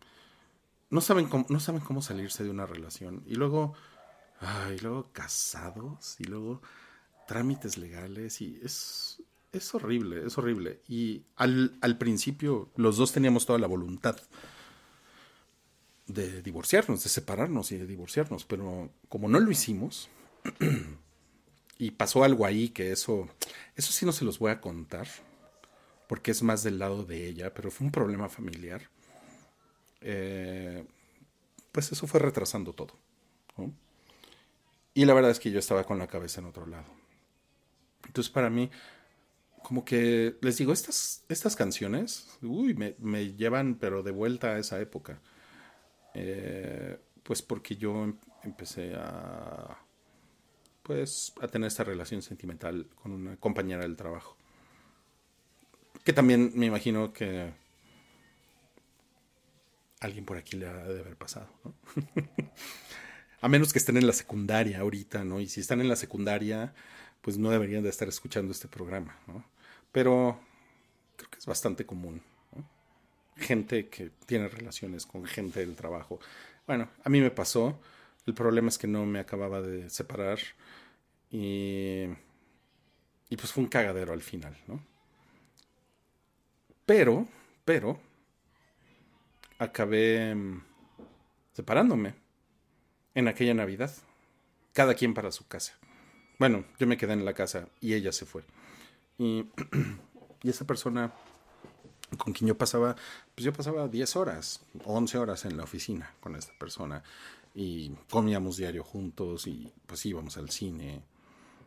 [0.91, 3.23] no saben cómo, no saben cómo salirse de una relación.
[3.27, 3.75] Y luego,
[4.41, 6.61] ay, luego casados, y luego
[7.27, 9.23] trámites legales, y es,
[9.53, 10.81] es horrible, es horrible.
[10.89, 14.17] Y al, al principio los dos teníamos toda la voluntad
[16.13, 20.09] de divorciarnos, de separarnos y de divorciarnos, pero como no lo hicimos,
[21.79, 23.29] y pasó algo ahí que eso,
[23.77, 25.09] eso sí no se los voy a contar,
[26.09, 28.83] porque es más del lado de ella, pero fue un problema familiar.
[30.01, 30.85] Eh,
[31.73, 32.99] pues eso fue retrasando todo.
[34.95, 36.87] Y la verdad es que yo estaba con la cabeza en otro lado.
[38.07, 38.71] Entonces para mí,
[39.63, 44.81] como que les digo, estas, estas canciones, me, me llevan pero de vuelta a esa
[44.81, 45.21] época.
[46.15, 49.79] Eh, pues porque yo em- empecé a
[50.83, 54.37] pues a tener esta relación sentimental con una compañera del trabajo.
[56.05, 57.53] Que también me imagino que
[60.01, 61.49] alguien por aquí le ha de haber pasado,
[63.41, 65.41] a menos que estén en la secundaria ahorita, ¿no?
[65.41, 66.75] Y si están en la secundaria,
[67.21, 69.45] pues no deberían de estar escuchando este programa, ¿no?
[69.93, 70.41] Pero
[71.17, 72.23] creo que es bastante común.
[73.37, 76.21] Gente que tiene relaciones con gente del trabajo.
[76.67, 77.79] Bueno, a mí me pasó.
[78.27, 80.39] El problema es que no me acababa de separar
[81.31, 82.05] y,
[83.29, 84.81] y pues fue un cagadero al final, ¿no?
[86.85, 87.27] Pero,
[87.65, 87.99] pero,
[89.59, 90.63] acabé mm,
[91.53, 92.15] separándome
[93.15, 93.93] en aquella Navidad.
[94.73, 95.75] Cada quien para su casa.
[96.39, 98.43] Bueno, yo me quedé en la casa y ella se fue.
[99.19, 99.47] Y,
[100.43, 101.13] y esa persona
[102.19, 102.97] con quien yo pasaba,
[103.35, 107.03] pues yo pasaba 10 horas, 11 horas en la oficina con esta persona
[107.55, 111.03] y comíamos diario juntos y pues íbamos al cine,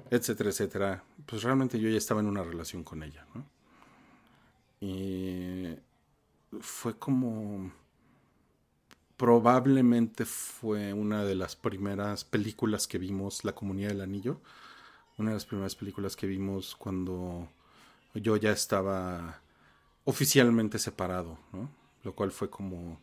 [0.09, 1.03] etcétera, etcétera.
[1.26, 3.45] Pues realmente yo ya estaba en una relación con ella, ¿no?
[4.81, 5.76] Y
[6.59, 7.72] fue como
[9.17, 14.41] probablemente fue una de las primeras películas que vimos, La Comunidad del Anillo,
[15.17, 17.47] una de las primeras películas que vimos cuando
[18.13, 19.41] yo ya estaba
[20.06, 21.69] oficialmente separado, ¿no?
[22.03, 22.99] Lo cual fue como...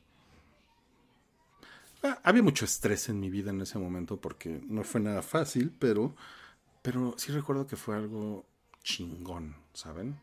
[2.03, 5.73] Ah, había mucho estrés en mi vida en ese momento porque no fue nada fácil,
[5.79, 6.17] pero,
[6.81, 8.47] pero sí recuerdo que fue algo
[8.83, 10.21] chingón, ¿saben?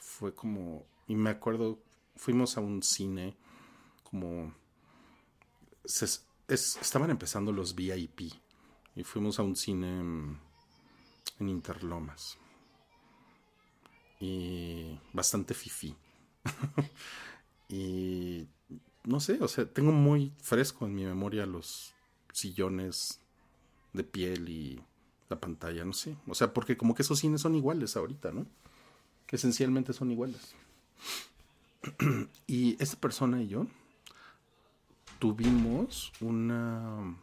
[0.00, 0.84] Fue como...
[1.06, 1.78] Y me acuerdo,
[2.16, 3.36] fuimos a un cine
[4.02, 4.54] como...
[6.48, 8.32] estaban empezando los VIP
[8.94, 10.40] y fuimos a un cine en,
[11.38, 12.38] en Interlomas
[14.20, 15.94] y bastante fifi.
[17.68, 18.48] y
[19.04, 21.94] no sé, o sea, tengo muy fresco en mi memoria los
[22.32, 23.20] sillones
[23.92, 24.80] de piel y
[25.28, 26.16] la pantalla, no sé.
[26.26, 28.46] O sea, porque como que esos cines son iguales ahorita, ¿no?
[29.28, 30.54] Esencialmente son iguales.
[32.46, 33.66] y esta persona y yo
[35.18, 37.16] tuvimos una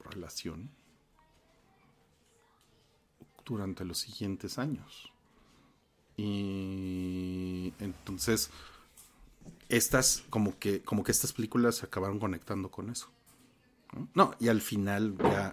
[0.00, 0.70] relación
[3.44, 5.12] durante los siguientes años.
[6.16, 8.50] Y entonces,
[9.68, 13.10] estas, como que, como que estas películas se acabaron conectando con eso.
[14.14, 14.34] ¿no?
[14.38, 15.52] y al final ya,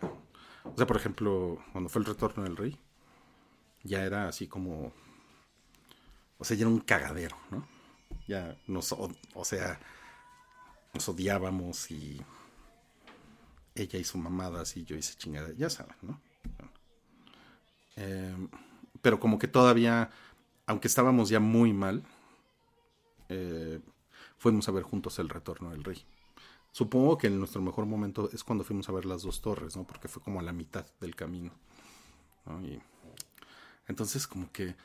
[0.64, 2.78] o sea, por ejemplo, cuando fue el retorno del rey,
[3.84, 4.94] ya era así como,
[6.38, 7.68] o sea, ya era un cagadero, ¿no?
[8.28, 9.80] Ya nos, o, sea,
[10.94, 12.22] nos odiábamos y
[13.76, 16.22] ella hizo mamadas y yo hice chingada, ya saben, ¿no?
[17.96, 18.50] Em,
[19.02, 20.10] pero como que todavía
[20.66, 22.04] aunque estábamos ya muy mal,
[23.30, 23.80] eh,
[24.38, 26.04] fuimos a ver juntos el retorno del rey.
[26.72, 29.86] Supongo que en nuestro mejor momento es cuando fuimos a ver las dos torres, ¿no?
[29.86, 31.52] Porque fue como a la mitad del camino.
[33.88, 34.76] entonces como que,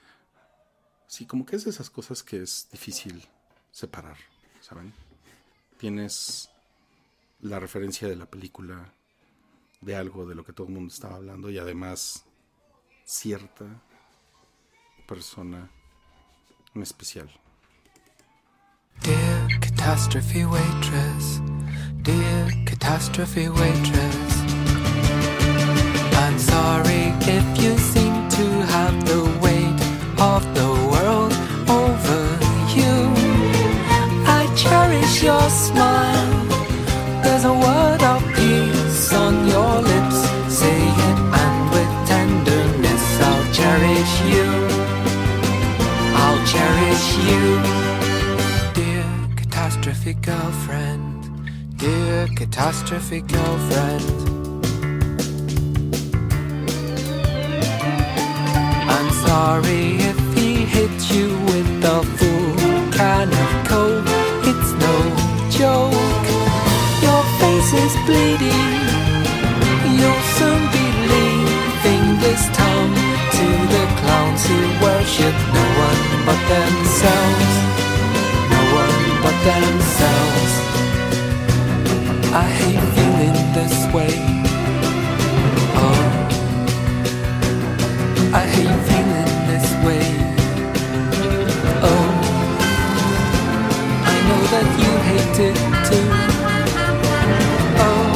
[1.07, 3.27] sí, como que es de esas cosas que es difícil
[3.71, 4.19] separar,
[4.61, 4.93] ¿saben?
[5.79, 6.51] Tienes
[7.41, 8.93] la referencia de la película,
[9.81, 12.25] de algo de lo que todo el mundo estaba hablando y además
[13.05, 13.83] cierta
[15.09, 15.71] persona
[16.75, 17.29] en especial.
[19.03, 21.41] Dear catastrophe waitress,
[22.03, 24.31] dear catastrophe waitress,
[26.23, 27.05] I'm sorry
[27.37, 29.81] if you seem to have the weight
[30.33, 31.33] of the world
[31.81, 32.21] over
[32.79, 32.97] you.
[34.39, 36.08] I cherish your smile,
[50.15, 54.05] catastrophe girlfriend, dear catastrophe girlfriend.
[58.89, 64.05] I'm sorry if he hit you with a full can of coke.
[64.51, 64.97] It's no
[65.51, 66.27] joke.
[67.05, 68.71] Your face is bleeding.
[69.99, 72.89] You'll soon be leaving this town
[73.37, 77.88] to the clowns who worship no one but themselves.
[79.49, 80.53] Themselves.
[82.35, 84.15] I hate feeling this way.
[85.83, 86.03] Oh,
[88.35, 90.07] I hate feeling this way.
[91.91, 92.09] Oh,
[94.13, 95.57] I know that you hate it
[95.89, 96.09] too.
[97.87, 98.11] Oh,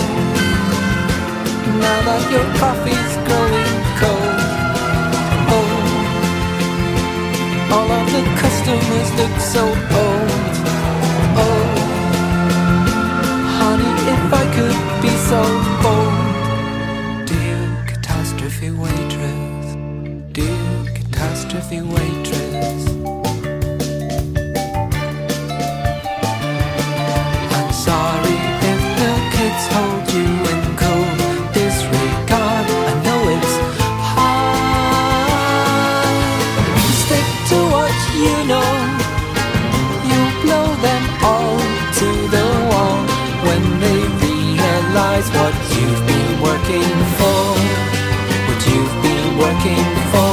[1.81, 4.39] now that your coffee's growing cold.
[5.57, 5.69] Oh,
[7.73, 9.65] All of the customers look so
[9.97, 10.02] old.
[15.33, 15.72] So
[49.64, 50.32] working for.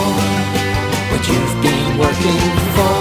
[1.12, 2.99] What you've been working for.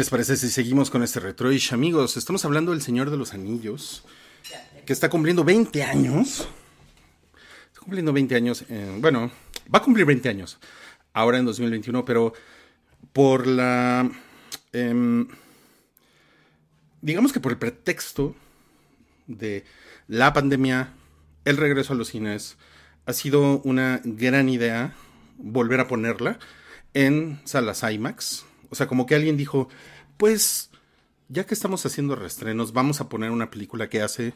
[0.00, 2.16] Les parece si seguimos con este retroish, amigos?
[2.16, 4.02] Estamos hablando del Señor de los Anillos,
[4.86, 6.48] que está cumpliendo 20 años.
[7.68, 9.30] Está cumpliendo 20 años, en- bueno,
[9.72, 10.58] va a cumplir 20 años
[11.12, 12.32] ahora en 2021, pero
[13.12, 14.10] por la...
[14.72, 15.28] em,
[17.02, 18.34] digamos que por el pretexto
[19.26, 19.64] de
[20.08, 20.94] la pandemia,
[21.44, 22.56] el regreso a los cines,
[23.04, 24.94] ha sido una gran idea
[25.36, 26.38] volver a ponerla
[26.94, 28.46] en salas IMAX.
[28.70, 29.68] O sea, como que alguien dijo,
[30.16, 30.70] pues,
[31.28, 34.34] ya que estamos haciendo reestrenos, vamos a poner una película que hace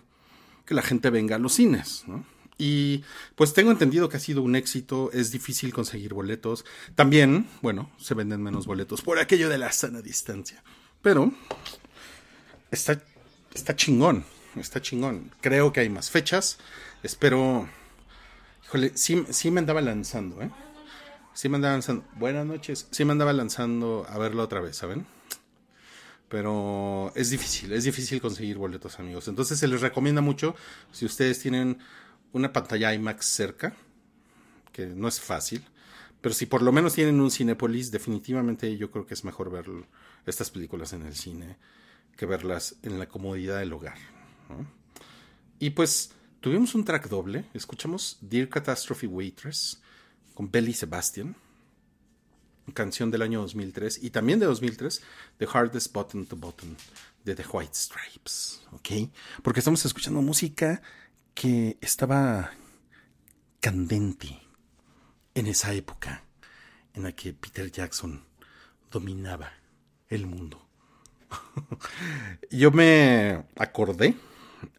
[0.66, 2.24] que la gente venga a los cines, ¿no?
[2.56, 3.04] Y
[3.34, 6.64] pues tengo entendido que ha sido un éxito, es difícil conseguir boletos.
[6.94, 10.62] También, bueno, se venden menos boletos por aquello de la sana distancia.
[11.02, 11.32] Pero
[12.70, 13.02] está,
[13.52, 14.24] está chingón,
[14.56, 15.32] está chingón.
[15.40, 16.58] Creo que hay más fechas.
[17.02, 17.68] Espero.
[18.66, 20.50] Híjole, sí, sí me andaba lanzando, ¿eh?
[21.34, 22.04] Sí me andaba lanzando.
[22.14, 22.86] Buenas noches.
[22.92, 25.04] Sí me andaba lanzando a verlo otra vez, ¿saben?
[26.28, 29.28] Pero es difícil, es difícil conseguir boletos, amigos.
[29.28, 30.54] Entonces se les recomienda mucho
[30.92, 31.78] si ustedes tienen
[32.32, 33.74] una pantalla IMAX cerca,
[34.72, 35.64] que no es fácil,
[36.20, 39.66] pero si por lo menos tienen un Cinépolis, definitivamente yo creo que es mejor ver
[40.26, 41.58] estas películas en el cine
[42.16, 43.98] que verlas en la comodidad del hogar.
[45.58, 49.82] Y pues tuvimos un track doble, escuchamos Dear Catastrophe Waitress
[50.34, 51.36] con Belly Sebastian,
[52.72, 55.02] canción del año 2003 y también de 2003,
[55.38, 56.76] The Hardest Button to Button
[57.24, 59.10] de The White Stripes, ¿ok?
[59.42, 60.82] Porque estamos escuchando música
[61.34, 62.52] que estaba
[63.60, 64.40] candente
[65.34, 66.24] en esa época
[66.94, 68.24] en la que Peter Jackson
[68.90, 69.52] dominaba
[70.08, 70.66] el mundo.
[72.50, 74.16] Yo me acordé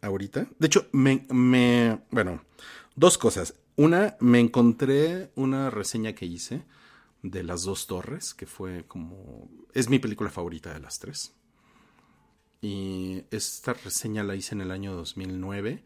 [0.00, 2.42] ahorita, de hecho, me, me, bueno,
[2.94, 3.54] dos cosas.
[3.76, 6.64] Una, me encontré una reseña que hice
[7.22, 9.50] de Las Dos Torres, que fue como...
[9.74, 11.34] Es mi película favorita de las tres.
[12.62, 15.84] Y esta reseña la hice en el año 2009,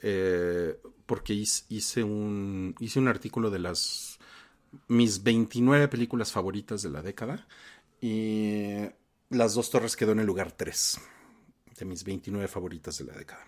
[0.00, 4.18] eh, porque hice, un, hice un artículo de las
[4.88, 7.46] mis 29 películas favoritas de la década.
[8.00, 8.80] Y
[9.30, 11.00] Las Dos Torres quedó en el lugar 3
[11.78, 13.46] de mis 29 favoritas de la década.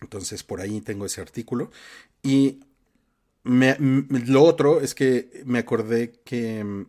[0.00, 1.70] Entonces por ahí tengo ese artículo.
[2.22, 2.60] Y
[3.84, 6.86] lo otro es que me acordé que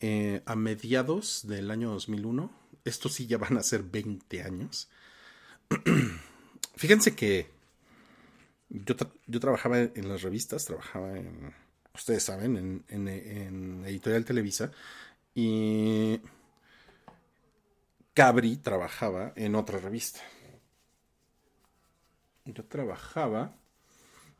[0.00, 2.50] eh, a mediados del año 2001.
[2.84, 4.88] Estos sí ya van a ser 20 años.
[6.76, 7.48] Fíjense que
[8.68, 8.94] yo,
[9.26, 11.54] yo trabajaba en las revistas, trabajaba en,
[11.94, 14.72] ustedes saben, en, en- en Editorial Televisa.
[15.34, 16.20] Y
[18.14, 20.20] Cabri trabajaba en otra revista.
[22.44, 23.54] Yo trabajaba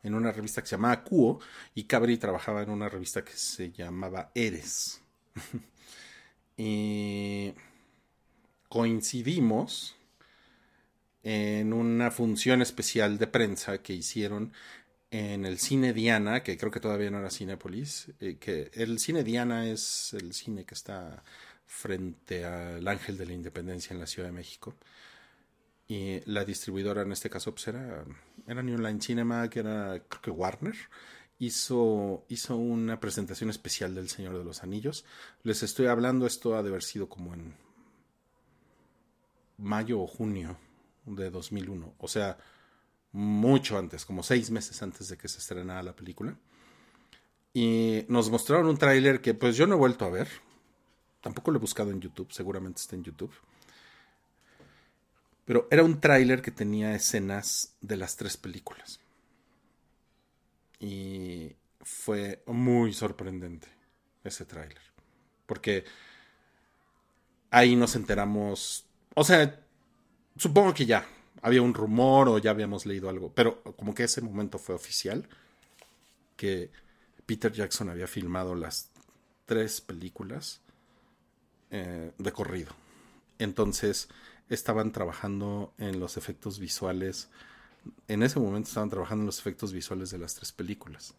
[0.03, 1.39] en una revista que se llamaba Cuo
[1.73, 5.01] y Cabri trabajaba en una revista que se llamaba Eres.
[6.57, 7.53] y
[8.67, 9.95] coincidimos
[11.23, 14.51] en una función especial de prensa que hicieron
[15.09, 19.23] en el cine Diana, que creo que todavía no era Cinépolis, eh, que el cine
[19.23, 21.23] Diana es el cine que está
[21.65, 24.75] frente al Ángel de la Independencia en la Ciudad de México.
[25.87, 28.05] Y la distribuidora en este caso pues era,
[28.47, 30.75] era New Line Cinema, que era creo que Warner.
[31.39, 35.03] Hizo, hizo una presentación especial del Señor de los Anillos.
[35.43, 37.53] Les estoy hablando, esto ha de haber sido como en
[39.57, 40.57] mayo o junio
[41.05, 41.95] de 2001.
[41.97, 42.37] O sea,
[43.11, 46.37] mucho antes, como seis meses antes de que se estrenara la película.
[47.53, 50.27] Y nos mostraron un tráiler que pues yo no he vuelto a ver.
[51.21, 53.31] Tampoco lo he buscado en YouTube, seguramente está en YouTube.
[55.45, 58.99] Pero era un tráiler que tenía escenas de las tres películas.
[60.79, 63.67] Y fue muy sorprendente
[64.23, 64.81] ese tráiler.
[65.45, 65.83] Porque
[67.51, 69.63] ahí nos enteramos, o sea,
[70.37, 71.05] supongo que ya
[71.41, 75.27] había un rumor o ya habíamos leído algo, pero como que ese momento fue oficial
[76.37, 76.71] que
[77.25, 78.89] Peter Jackson había filmado las
[79.45, 80.61] tres películas
[81.69, 82.73] eh, de corrido.
[83.39, 84.07] Entonces
[84.49, 87.29] estaban trabajando en los efectos visuales.
[88.07, 91.15] En ese momento estaban trabajando en los efectos visuales de las tres películas.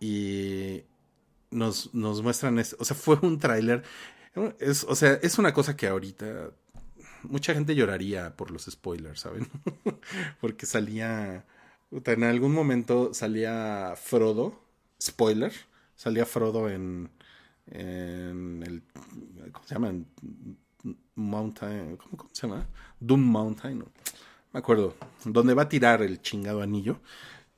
[0.00, 0.84] Y
[1.50, 3.82] nos, nos muestran, es- o sea, fue un tráiler.
[4.60, 6.52] Es, o sea, es una cosa que ahorita
[7.24, 9.48] mucha gente lloraría por los spoilers, ¿saben?
[10.40, 11.44] Porque salía,
[11.90, 14.60] en algún momento salía Frodo,
[15.02, 15.52] spoiler,
[15.96, 17.10] salía Frodo en,
[17.66, 18.82] en el,
[19.52, 19.92] ¿cómo se llama?
[21.14, 22.66] Mountain, ¿cómo, cómo se llama?
[23.00, 23.86] Doom Mountain, no
[24.52, 27.00] me acuerdo, donde va a tirar el chingado anillo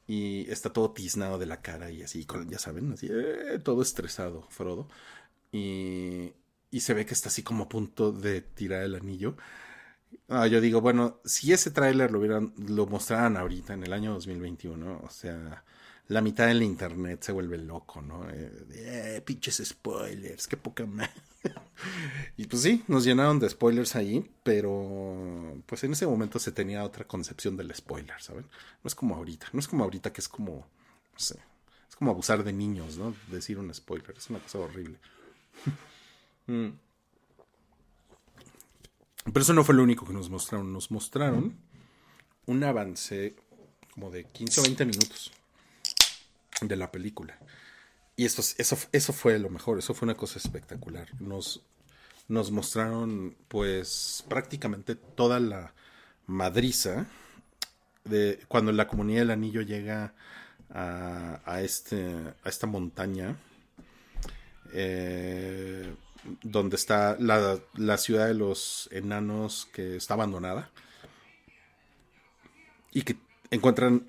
[0.06, 3.82] y está todo tiznado de la cara y así, con- ya saben, así, eh, todo
[3.82, 4.88] estresado, Frodo.
[5.52, 6.32] Y,
[6.70, 9.36] y se ve que está así como a punto de tirar el anillo.
[10.28, 14.12] Ah, yo digo, bueno, si ese tráiler lo hubieran, lo mostraran ahorita en el año
[14.14, 15.64] 2021, o sea,
[16.10, 18.28] la mitad del internet se vuelve loco, ¿no?
[18.30, 21.12] Eh, "Eh, pinches spoilers, qué poca madre.
[22.36, 26.82] y pues sí, nos llenaron de spoilers ahí, pero pues en ese momento se tenía
[26.82, 28.44] otra concepción del spoiler, ¿saben?
[28.82, 30.66] No es como ahorita, no es como ahorita que es como,
[31.12, 31.38] no sé,
[31.88, 33.14] es como abusar de niños, ¿no?
[33.28, 34.98] Decir un spoiler, es una cosa horrible.
[36.46, 36.70] Mm.
[39.26, 40.72] Pero eso no fue lo único que nos mostraron.
[40.72, 41.54] Nos mostraron
[42.46, 43.36] un avance
[43.94, 45.30] como de 15 o 20 minutos
[46.68, 47.38] de la película.
[48.16, 51.08] Y esto, eso, eso fue lo mejor, eso fue una cosa espectacular.
[51.20, 51.62] Nos,
[52.28, 55.72] nos mostraron pues prácticamente toda la
[56.26, 57.06] madriza
[58.04, 60.14] de cuando la comunidad del anillo llega
[60.70, 62.14] a, a este,
[62.44, 63.36] a esta montaña
[64.72, 65.92] eh,
[66.42, 70.70] donde está la, la ciudad de los enanos que está abandonada
[72.92, 73.16] y que
[73.50, 74.04] encuentran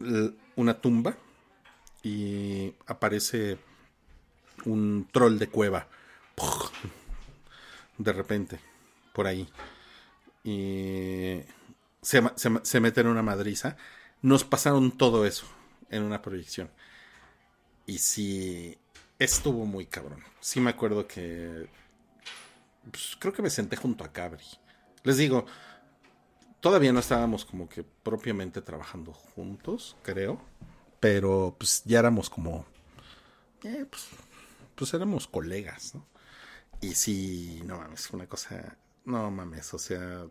[0.55, 1.15] una tumba
[2.03, 3.57] y aparece
[4.65, 5.87] un troll de cueva.
[7.97, 8.59] De repente
[9.13, 9.47] por ahí.
[10.43, 11.41] Y
[12.01, 12.21] se,
[12.63, 13.77] se mete en una madriza.
[14.21, 15.45] Nos pasaron todo eso
[15.89, 16.69] en una proyección.
[17.85, 18.77] Y sí
[19.19, 20.23] estuvo muy cabrón.
[20.39, 21.67] Sí me acuerdo que
[22.89, 24.45] pues, creo que me senté junto a Cabri.
[25.03, 25.45] Les digo
[26.61, 30.39] todavía no estábamos como que propiamente trabajando juntos creo
[31.01, 32.65] pero pues ya éramos como
[33.63, 34.07] eh, pues,
[34.75, 36.07] pues éramos colegas, ¿no?
[36.79, 40.25] Y sí, no mames, una cosa, no mames, o sea,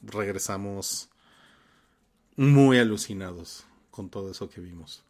[0.00, 1.10] regresamos
[2.36, 5.04] muy alucinados con todo eso que vimos.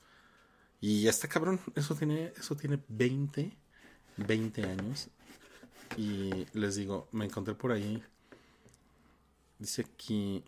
[0.81, 3.57] Y está cabrón, eso tiene, eso tiene 20,
[4.17, 5.09] 20 años.
[5.97, 8.03] Y les digo, me encontré por ahí,
[9.59, 10.43] dice aquí,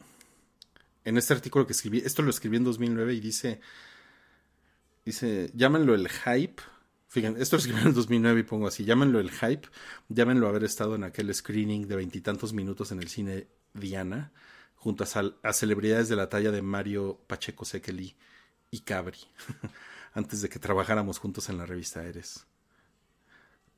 [1.05, 3.61] en este artículo que escribí, esto lo escribí en 2009 y dice,
[5.05, 6.63] dice, llámenlo el hype.
[7.09, 9.69] Fíjense, esto escribí en el 2009 y pongo así, llámenlo el hype,
[10.09, 14.33] llámenlo haber estado en aquel screening de veintitantos minutos en el cine Diana,
[14.77, 15.09] junto a,
[15.49, 18.17] a celebridades de la talla de Mario Pacheco Sekeli
[18.71, 19.19] y Cabri,
[20.15, 22.47] antes de que trabajáramos juntos en la revista Eres.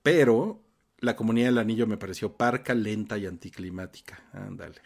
[0.03, 0.63] Pero
[0.99, 4.23] La comunidad del anillo me pareció parca, lenta y anticlimática.
[4.33, 4.81] Ándale.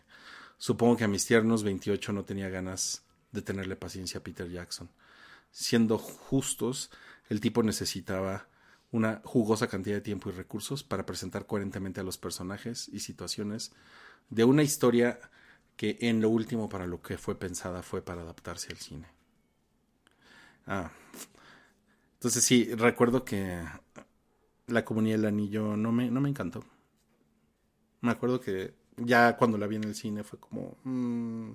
[0.59, 4.91] Supongo que a mis tiernos 28 no tenía ganas de tenerle paciencia a Peter Jackson.
[5.51, 6.91] Siendo justos,
[7.29, 8.49] el tipo necesitaba
[8.93, 13.73] una jugosa cantidad de tiempo y recursos para presentar coherentemente a los personajes y situaciones
[14.31, 15.21] de una historia
[15.77, 19.07] que en lo último para lo que fue pensada fue para adaptarse al cine.
[20.67, 20.91] Ah.
[22.15, 23.63] Entonces sí, recuerdo que
[24.67, 26.65] la comunidad del anillo no me, no me encantó.
[28.01, 30.77] Me acuerdo que ya cuando la vi en el cine fue como...
[30.85, 31.53] mm,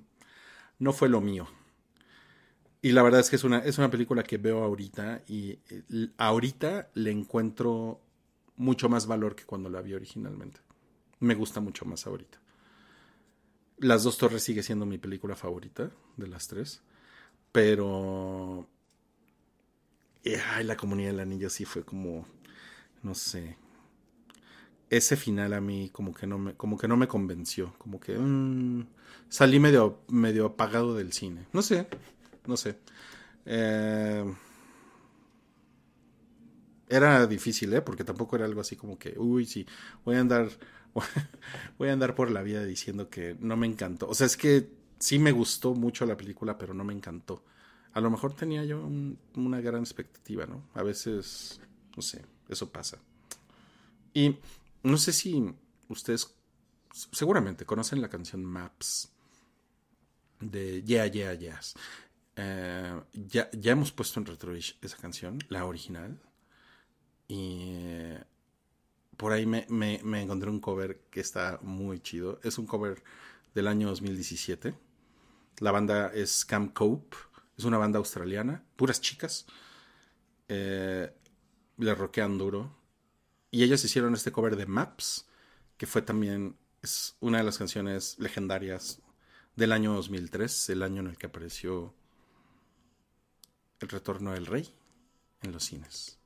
[0.80, 1.48] no fue lo mío.
[2.86, 6.10] Y la verdad es que es una, es una película que veo ahorita y eh,
[6.18, 8.00] ahorita le encuentro
[8.54, 10.60] mucho más valor que cuando la vi originalmente.
[11.18, 12.38] Me gusta mucho más ahorita.
[13.78, 16.80] Las dos torres sigue siendo mi película favorita de las tres.
[17.50, 18.68] Pero...
[20.54, 22.24] Ay, la comunidad del anillo sí fue como...
[23.02, 23.56] No sé.
[24.90, 27.74] Ese final a mí como que no me, como que no me convenció.
[27.78, 28.16] Como que...
[28.16, 28.86] mm,
[29.28, 31.48] salí medio, medio apagado del cine.
[31.52, 31.88] No sé.
[32.46, 32.78] No sé.
[33.46, 34.24] Eh,
[36.88, 37.82] era difícil, ¿eh?
[37.82, 39.66] Porque tampoco era algo así como que, uy, sí,
[40.04, 40.48] voy a andar,
[41.78, 44.08] voy a andar por la vida diciendo que no me encantó.
[44.08, 47.44] O sea, es que sí me gustó mucho la película, pero no me encantó.
[47.92, 50.62] A lo mejor tenía yo un- una gran expectativa, ¿no?
[50.74, 51.60] A veces,
[51.96, 52.98] no sé, eso pasa.
[54.14, 54.38] Y
[54.82, 55.54] no sé si
[55.88, 56.34] ustedes
[57.12, 59.10] seguramente conocen la canción Maps
[60.40, 61.74] de Yeah, Yeah, Yes.
[62.36, 66.20] Eh, ya, ya hemos puesto en Retroish esa canción, la original.
[67.28, 68.24] Y eh,
[69.16, 72.40] por ahí me, me- encontré un cover que está muy chido.
[72.42, 73.02] Es un cover
[73.54, 74.74] del año 2017.
[75.60, 77.16] La banda es Camp Cope.
[77.58, 79.46] Es una banda australiana, puras chicas.
[80.48, 81.12] Eh,
[81.78, 82.76] le rockean duro.
[83.50, 85.26] Y ellos hicieron este cover de Maps,
[85.76, 89.00] que fue también es una de las canciones legendarias
[89.56, 91.94] del año 2003, el año en el que apareció
[93.80, 94.72] El Retorno del Rey
[95.42, 96.18] en los cines.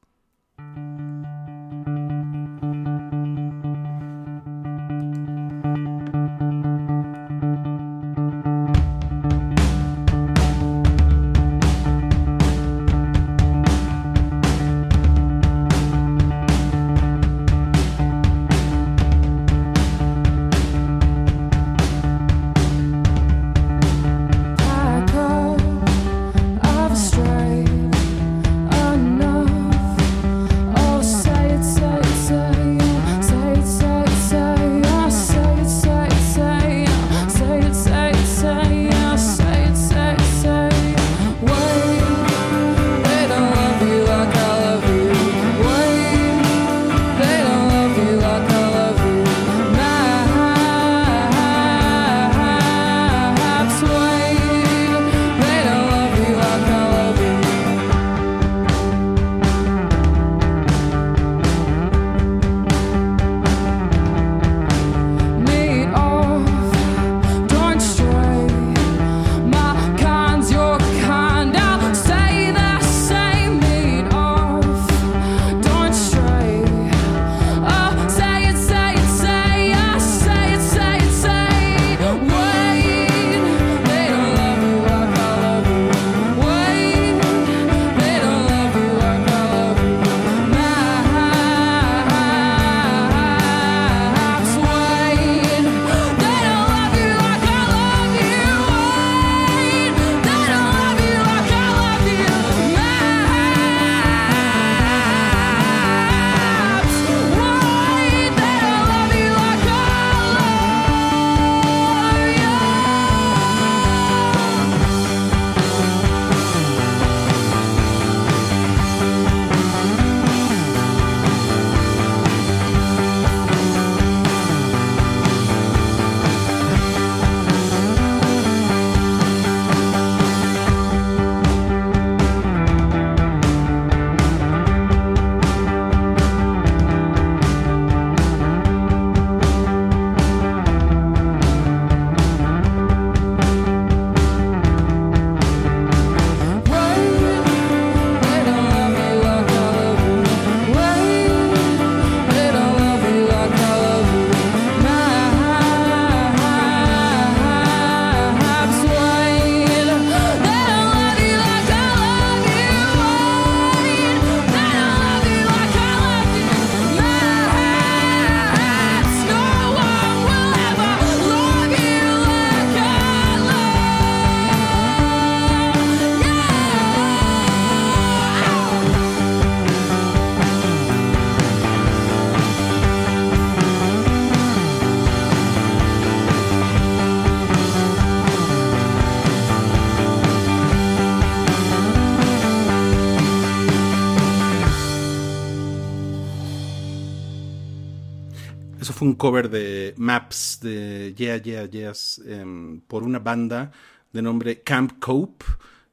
[199.01, 203.73] Fue un cover de Maps de Yeah, Yeah, Yes em, por una banda
[204.13, 205.43] de nombre Camp Cope.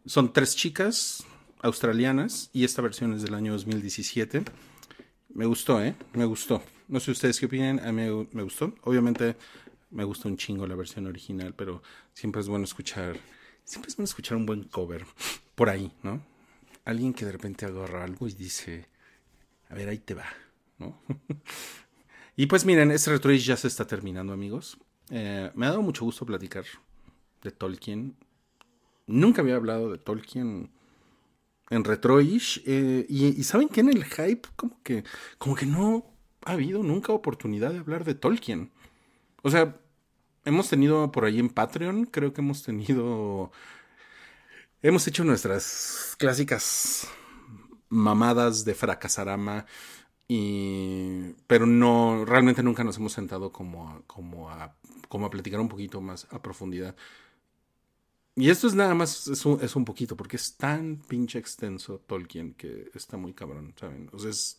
[0.05, 1.23] Son tres chicas
[1.61, 4.43] australianas y esta versión es del año 2017.
[5.29, 5.95] Me gustó, ¿eh?
[6.15, 6.61] Me gustó.
[6.89, 8.75] No sé ustedes qué opinan, a mí me gustó.
[8.84, 9.38] Obviamente
[9.89, 11.81] me gusta un chingo la versión original, pero
[12.13, 13.17] siempre es bueno escuchar,
[13.63, 15.05] siempre es bueno escuchar un buen cover
[15.55, 16.21] por ahí, ¿no?
[16.84, 18.89] Alguien que de repente agarra algo y dice,
[19.69, 20.25] a ver, ahí te va,
[20.77, 20.99] ¿no?
[22.38, 24.77] y pues miren, este retroish ya se está terminando, amigos.
[25.09, 26.64] Eh, me ha dado mucho gusto platicar
[27.43, 28.15] de Tolkien.
[29.07, 30.72] Nunca había hablado de Tolkien
[31.69, 32.64] en Retroish.
[32.65, 35.03] eh, y, y saben que en el hype, como que,
[35.38, 36.05] como que no
[36.45, 38.72] ha habido nunca oportunidad de hablar de Tolkien.
[39.43, 39.76] O sea,
[40.45, 43.51] hemos tenido por ahí en Patreon, creo que hemos tenido.
[44.81, 47.07] Hemos hecho nuestras clásicas
[47.89, 49.65] mamadas de fracasarama.
[50.27, 54.75] Y, pero no, realmente nunca nos hemos sentado como a, como a,
[55.07, 56.95] como a platicar un poquito más a profundidad.
[58.35, 61.99] Y esto es nada más, es un, es un poquito, porque es tan pinche extenso
[62.05, 64.11] Tolkien que está muy cabrón, ¿saben?
[64.27, 64.57] Es,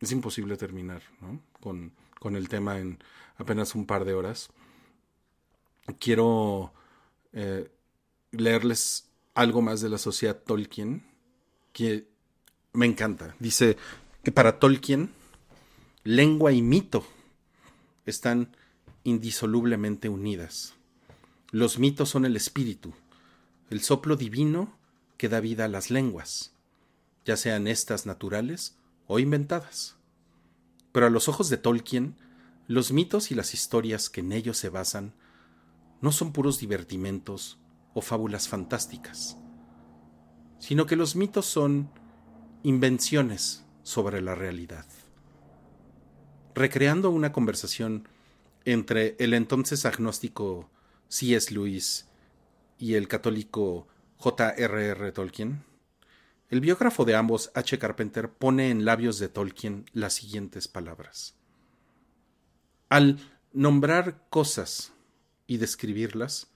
[0.00, 1.42] es imposible terminar, ¿no?
[1.60, 2.98] Con, con el tema en
[3.36, 4.48] apenas un par de horas.
[5.98, 6.72] Quiero
[7.32, 7.70] eh,
[8.30, 11.04] leerles algo más de la sociedad Tolkien,
[11.72, 12.08] que
[12.72, 13.34] me encanta.
[13.38, 13.76] Dice
[14.28, 15.10] que para Tolkien,
[16.04, 17.02] lengua y mito
[18.04, 18.54] están
[19.02, 20.74] indisolublemente unidas.
[21.50, 22.92] Los mitos son el espíritu,
[23.70, 24.76] el soplo divino
[25.16, 26.52] que da vida a las lenguas,
[27.24, 28.76] ya sean estas naturales
[29.06, 29.96] o inventadas.
[30.92, 32.14] Pero a los ojos de Tolkien,
[32.66, 35.14] los mitos y las historias que en ellos se basan
[36.02, 37.56] no son puros divertimentos
[37.94, 39.38] o fábulas fantásticas,
[40.58, 41.90] sino que los mitos son
[42.62, 44.84] invenciones sobre la realidad.
[46.54, 48.06] Recreando una conversación
[48.66, 50.68] entre el entonces agnóstico
[51.08, 51.54] C.S.
[51.54, 52.06] Lewis
[52.76, 53.88] y el católico
[54.18, 55.10] J.R.R.
[55.12, 55.64] Tolkien,
[56.50, 57.78] el biógrafo de ambos, H.
[57.78, 61.34] Carpenter, pone en labios de Tolkien las siguientes palabras.
[62.90, 63.18] Al
[63.54, 64.92] nombrar cosas
[65.46, 66.52] y describirlas,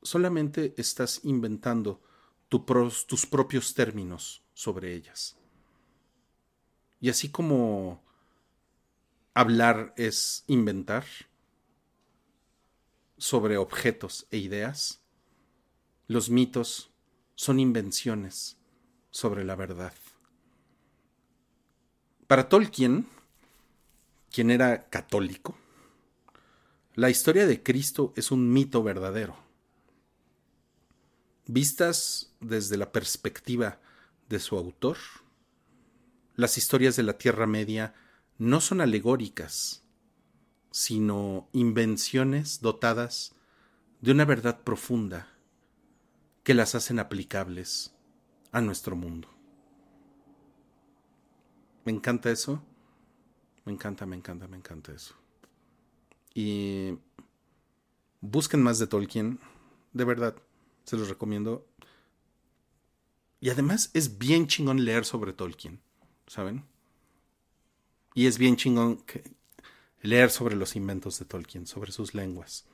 [0.00, 2.00] solamente estás inventando
[2.48, 5.36] tus propios términos sobre ellas.
[7.02, 8.00] Y así como
[9.34, 11.04] hablar es inventar
[13.18, 15.02] sobre objetos e ideas,
[16.06, 16.92] los mitos
[17.34, 18.56] son invenciones
[19.10, 19.92] sobre la verdad.
[22.28, 23.08] Para Tolkien,
[24.30, 25.56] quien era católico,
[26.94, 29.36] la historia de Cristo es un mito verdadero.
[31.46, 33.80] Vistas desde la perspectiva
[34.28, 34.98] de su autor,
[36.34, 37.94] las historias de la Tierra Media
[38.38, 39.84] no son alegóricas,
[40.70, 43.34] sino invenciones dotadas
[44.00, 45.28] de una verdad profunda
[46.42, 47.94] que las hacen aplicables
[48.50, 49.28] a nuestro mundo.
[51.84, 52.62] Me encanta eso.
[53.64, 55.14] Me encanta, me encanta, me encanta eso.
[56.34, 56.98] Y
[58.20, 59.38] busquen más de Tolkien.
[59.92, 60.36] De verdad,
[60.84, 61.66] se los recomiendo.
[63.40, 65.80] Y además es bien chingón leer sobre Tolkien,
[66.26, 66.64] ¿saben?
[68.14, 69.02] Y es bien chingón
[70.02, 72.64] leer sobre los inventos de Tolkien, sobre sus lenguas,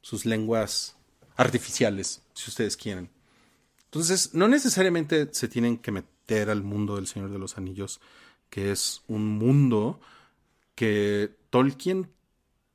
[0.00, 0.96] sus lenguas
[1.36, 3.10] artificiales, si ustedes quieren.
[3.84, 8.00] Entonces, no necesariamente se tienen que meter al mundo del Señor de los Anillos,
[8.50, 10.00] que es un mundo
[10.74, 12.10] que Tolkien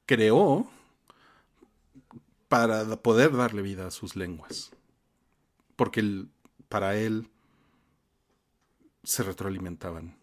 [0.05, 0.69] creó
[2.47, 4.71] para poder darle vida a sus lenguas.
[5.75, 6.25] Porque
[6.69, 7.27] para él
[9.03, 10.17] se retroalimentaban.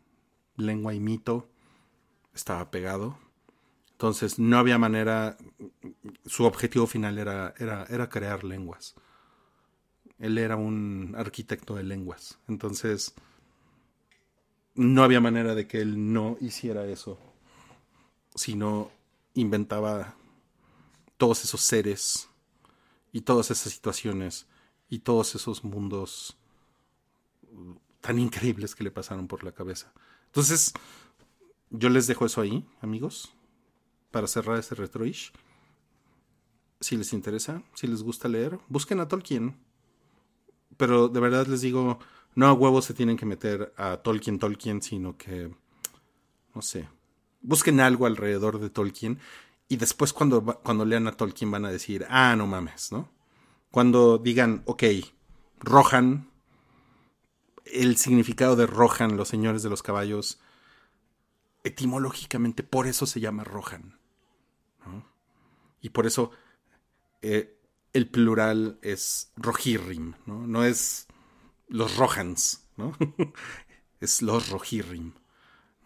[0.56, 1.48] Lengua y mito
[2.34, 3.18] estaba pegado.
[3.92, 5.36] Entonces no había manera,
[6.26, 8.94] su objetivo final era, era, era crear lenguas.
[10.18, 12.38] Él era un arquitecto de lenguas.
[12.48, 13.14] Entonces
[14.74, 17.18] no había manera de que él no hiciera eso.
[18.34, 18.90] Sino
[19.34, 20.14] inventaba
[21.16, 22.28] todos esos seres
[23.12, 24.46] y todas esas situaciones
[24.88, 26.38] y todos esos mundos
[28.00, 29.92] tan increíbles que le pasaron por la cabeza.
[30.26, 30.72] Entonces,
[31.70, 33.32] yo les dejo eso ahí, amigos,
[34.10, 35.32] para cerrar este retroish.
[36.80, 39.56] Si les interesa, si les gusta leer, busquen a Tolkien.
[40.76, 41.98] Pero de verdad les digo,
[42.34, 45.54] no a huevos se tienen que meter a Tolkien, Tolkien, sino que,
[46.54, 46.88] no sé,
[47.42, 49.18] busquen algo alrededor de Tolkien
[49.68, 53.08] y después cuando, cuando lean a Tolkien van a decir, ah, no mames, ¿no?
[53.70, 54.82] Cuando digan, ok,
[55.60, 56.28] Rohan,
[57.72, 60.40] el significado de Rohan, los señores de los caballos,
[61.64, 63.98] etimológicamente por eso se llama Rohan.
[65.82, 66.30] Y por eso
[67.22, 67.56] eh,
[67.92, 70.46] el plural es Rohirrim, ¿no?
[70.46, 71.06] No es
[71.68, 72.92] los Rohans, ¿no?
[74.00, 75.12] es los Rohirrim.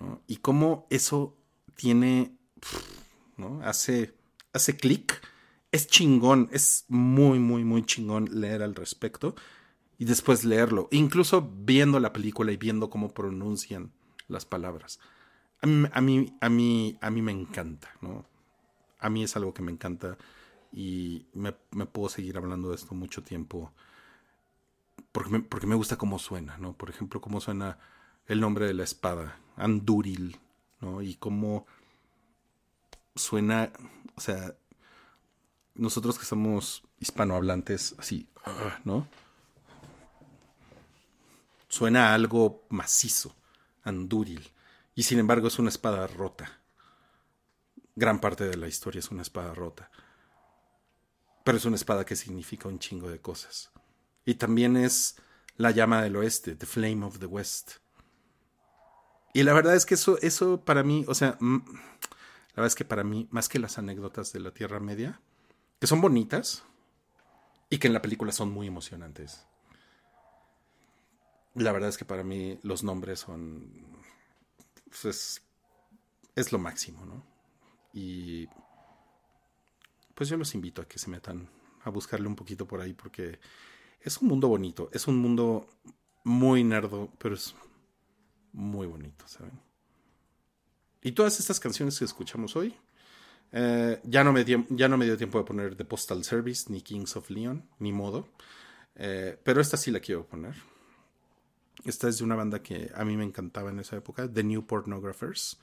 [0.01, 0.21] ¿no?
[0.27, 1.37] Y cómo eso
[1.77, 2.37] tiene,
[3.37, 3.61] ¿no?
[3.63, 4.15] Hace,
[4.53, 5.21] hace clic.
[5.71, 9.35] Es chingón, es muy, muy, muy chingón leer al respecto
[9.99, 10.89] y después leerlo.
[10.91, 13.93] Incluso viendo la película y viendo cómo pronuncian
[14.29, 15.01] las palabras.
[15.61, 18.27] A mí, a mí, a mí, a mí me encanta, ¿no?
[18.99, 20.17] A mí es algo que me encanta
[20.73, 21.53] y me,
[21.87, 23.73] puedo seguir hablando de esto mucho tiempo
[25.13, 26.73] porque me, porque me gusta cómo suena, ¿no?
[26.73, 27.79] Por ejemplo, cómo suena
[28.27, 30.39] el nombre de la espada, Anduril,
[30.81, 31.03] ¿no?
[31.03, 31.67] Y cómo
[33.15, 33.73] suena,
[34.17, 34.57] o sea,
[35.75, 38.29] nosotros que somos hispanohablantes, así,
[38.85, 39.07] ¿no?
[41.75, 43.35] Suena algo macizo,
[43.83, 44.53] Anduril,
[44.95, 46.61] y sin embargo es una espada rota.
[47.97, 49.91] Gran parte de la historia es una espada rota.
[51.43, 53.73] Pero es una espada que significa un chingo de cosas.
[54.25, 55.17] Y también es
[55.57, 57.79] la llama del oeste, The Flame of the West.
[59.33, 62.77] Y la verdad es que eso, eso para mí, o sea, mm, la verdad es
[62.77, 65.21] que para mí, más que las anécdotas de la Tierra Media,
[65.81, 66.63] que son bonitas
[67.69, 69.45] y que en la película son muy emocionantes.
[71.55, 73.71] La verdad es que para mí los nombres son.
[74.89, 75.43] pues, es,
[76.35, 77.25] es lo máximo, ¿no?
[77.93, 78.49] Y.
[80.15, 81.49] Pues yo los invito a que se metan
[81.83, 83.41] a buscarle un poquito por ahí porque
[84.01, 84.91] es un mundo bonito.
[84.93, 85.67] Es un mundo
[86.25, 87.55] muy nerdo, pero es
[88.53, 89.61] muy bonito, ¿saben?
[91.03, 92.75] Y todas estas canciones que escuchamos hoy,
[93.53, 96.73] eh, ya, no me dio, ya no me dio tiempo de poner The Postal Service,
[96.73, 98.29] ni Kings of Leon, ni modo.
[98.97, 100.55] Eh, pero esta sí la quiero poner.
[101.85, 104.67] Esta es de una banda que a mí me encantaba en esa época, The New
[104.67, 105.59] Pornographers.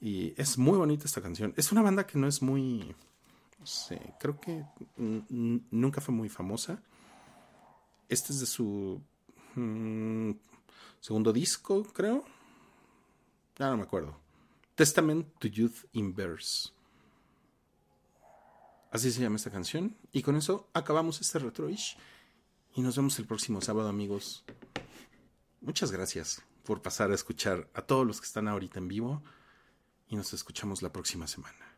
[0.00, 1.52] Y es muy bonita esta canción.
[1.56, 2.94] Es una banda que no es muy.
[3.58, 4.64] No sé, creo que
[4.96, 6.80] nunca fue muy famosa.
[8.08, 9.02] Este es de su
[9.56, 10.30] mm,
[11.00, 12.24] segundo disco, creo.
[13.56, 14.16] Ya no me acuerdo.
[14.76, 16.70] Testament to Youth in Verse.
[18.92, 19.96] Así se llama esta canción.
[20.12, 21.96] Y con eso acabamos este retroish.
[22.76, 24.44] Y nos vemos el próximo sábado, amigos.
[25.60, 29.22] Muchas gracias por pasar a escuchar a todos los que están ahorita en vivo.
[30.08, 31.68] Y nos escuchamos la próxima semana.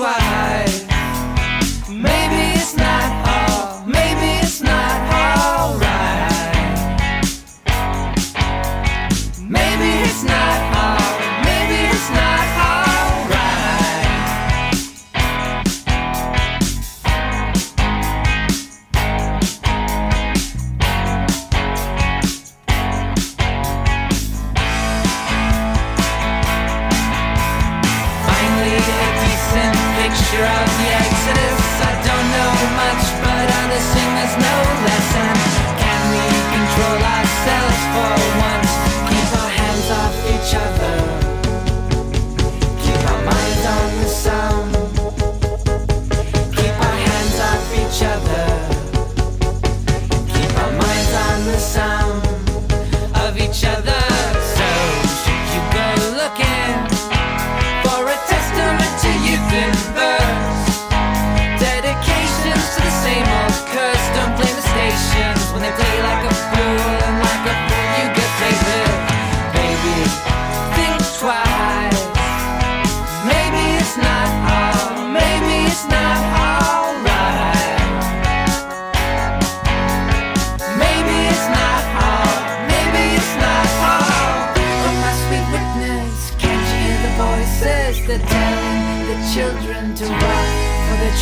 [0.00, 0.79] Should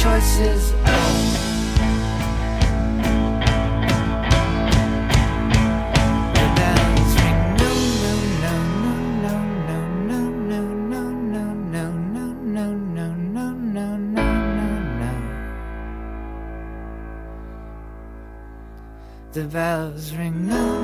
[0.08, 0.72] choices?
[0.86, 1.34] Oh.
[19.34, 20.48] The bells ring.
[20.48, 20.77] No,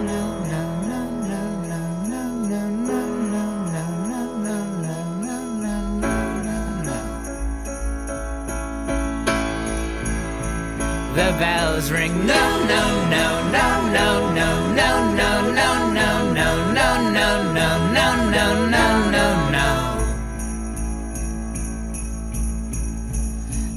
[11.14, 12.26] the bells ring.
[12.26, 18.08] No, no, no, no, no, no, no, no, no, no, no, no, no, no, no,
[18.30, 19.68] no, no, no, no.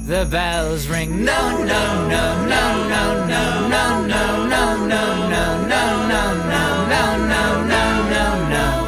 [0.06, 1.24] The bells ring.
[1.24, 7.04] No, no, no, no, no, no, no, no, no, no, no, no, no, no, no,
[7.28, 8.87] no, no, no.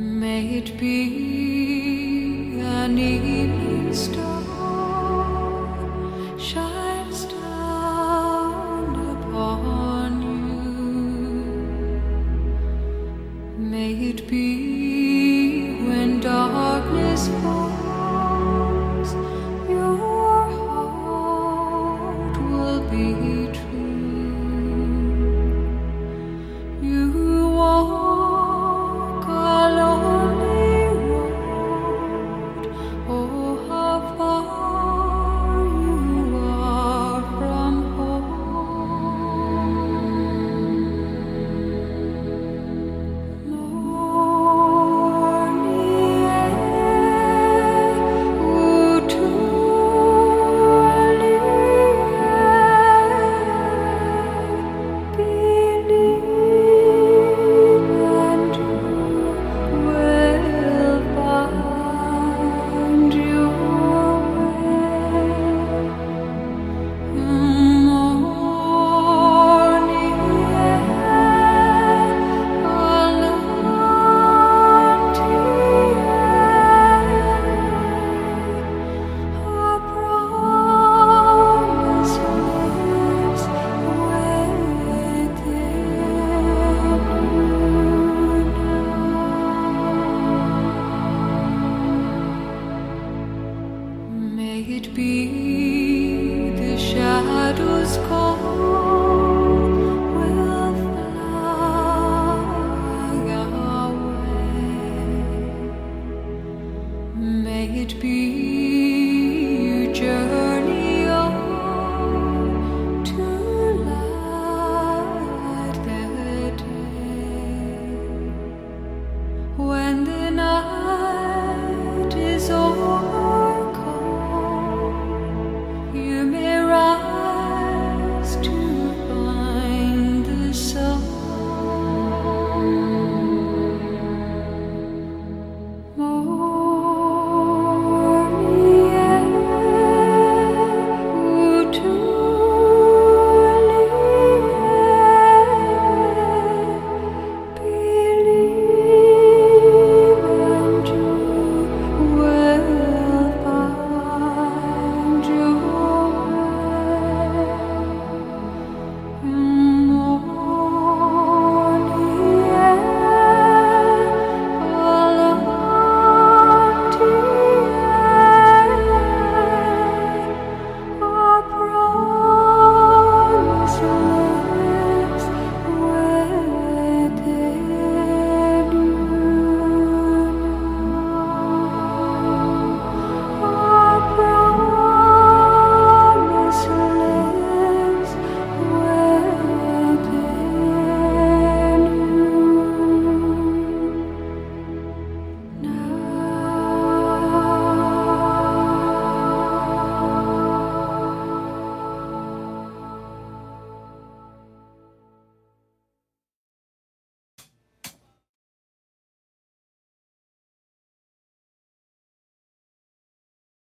[0.00, 4.29] May it be an evening star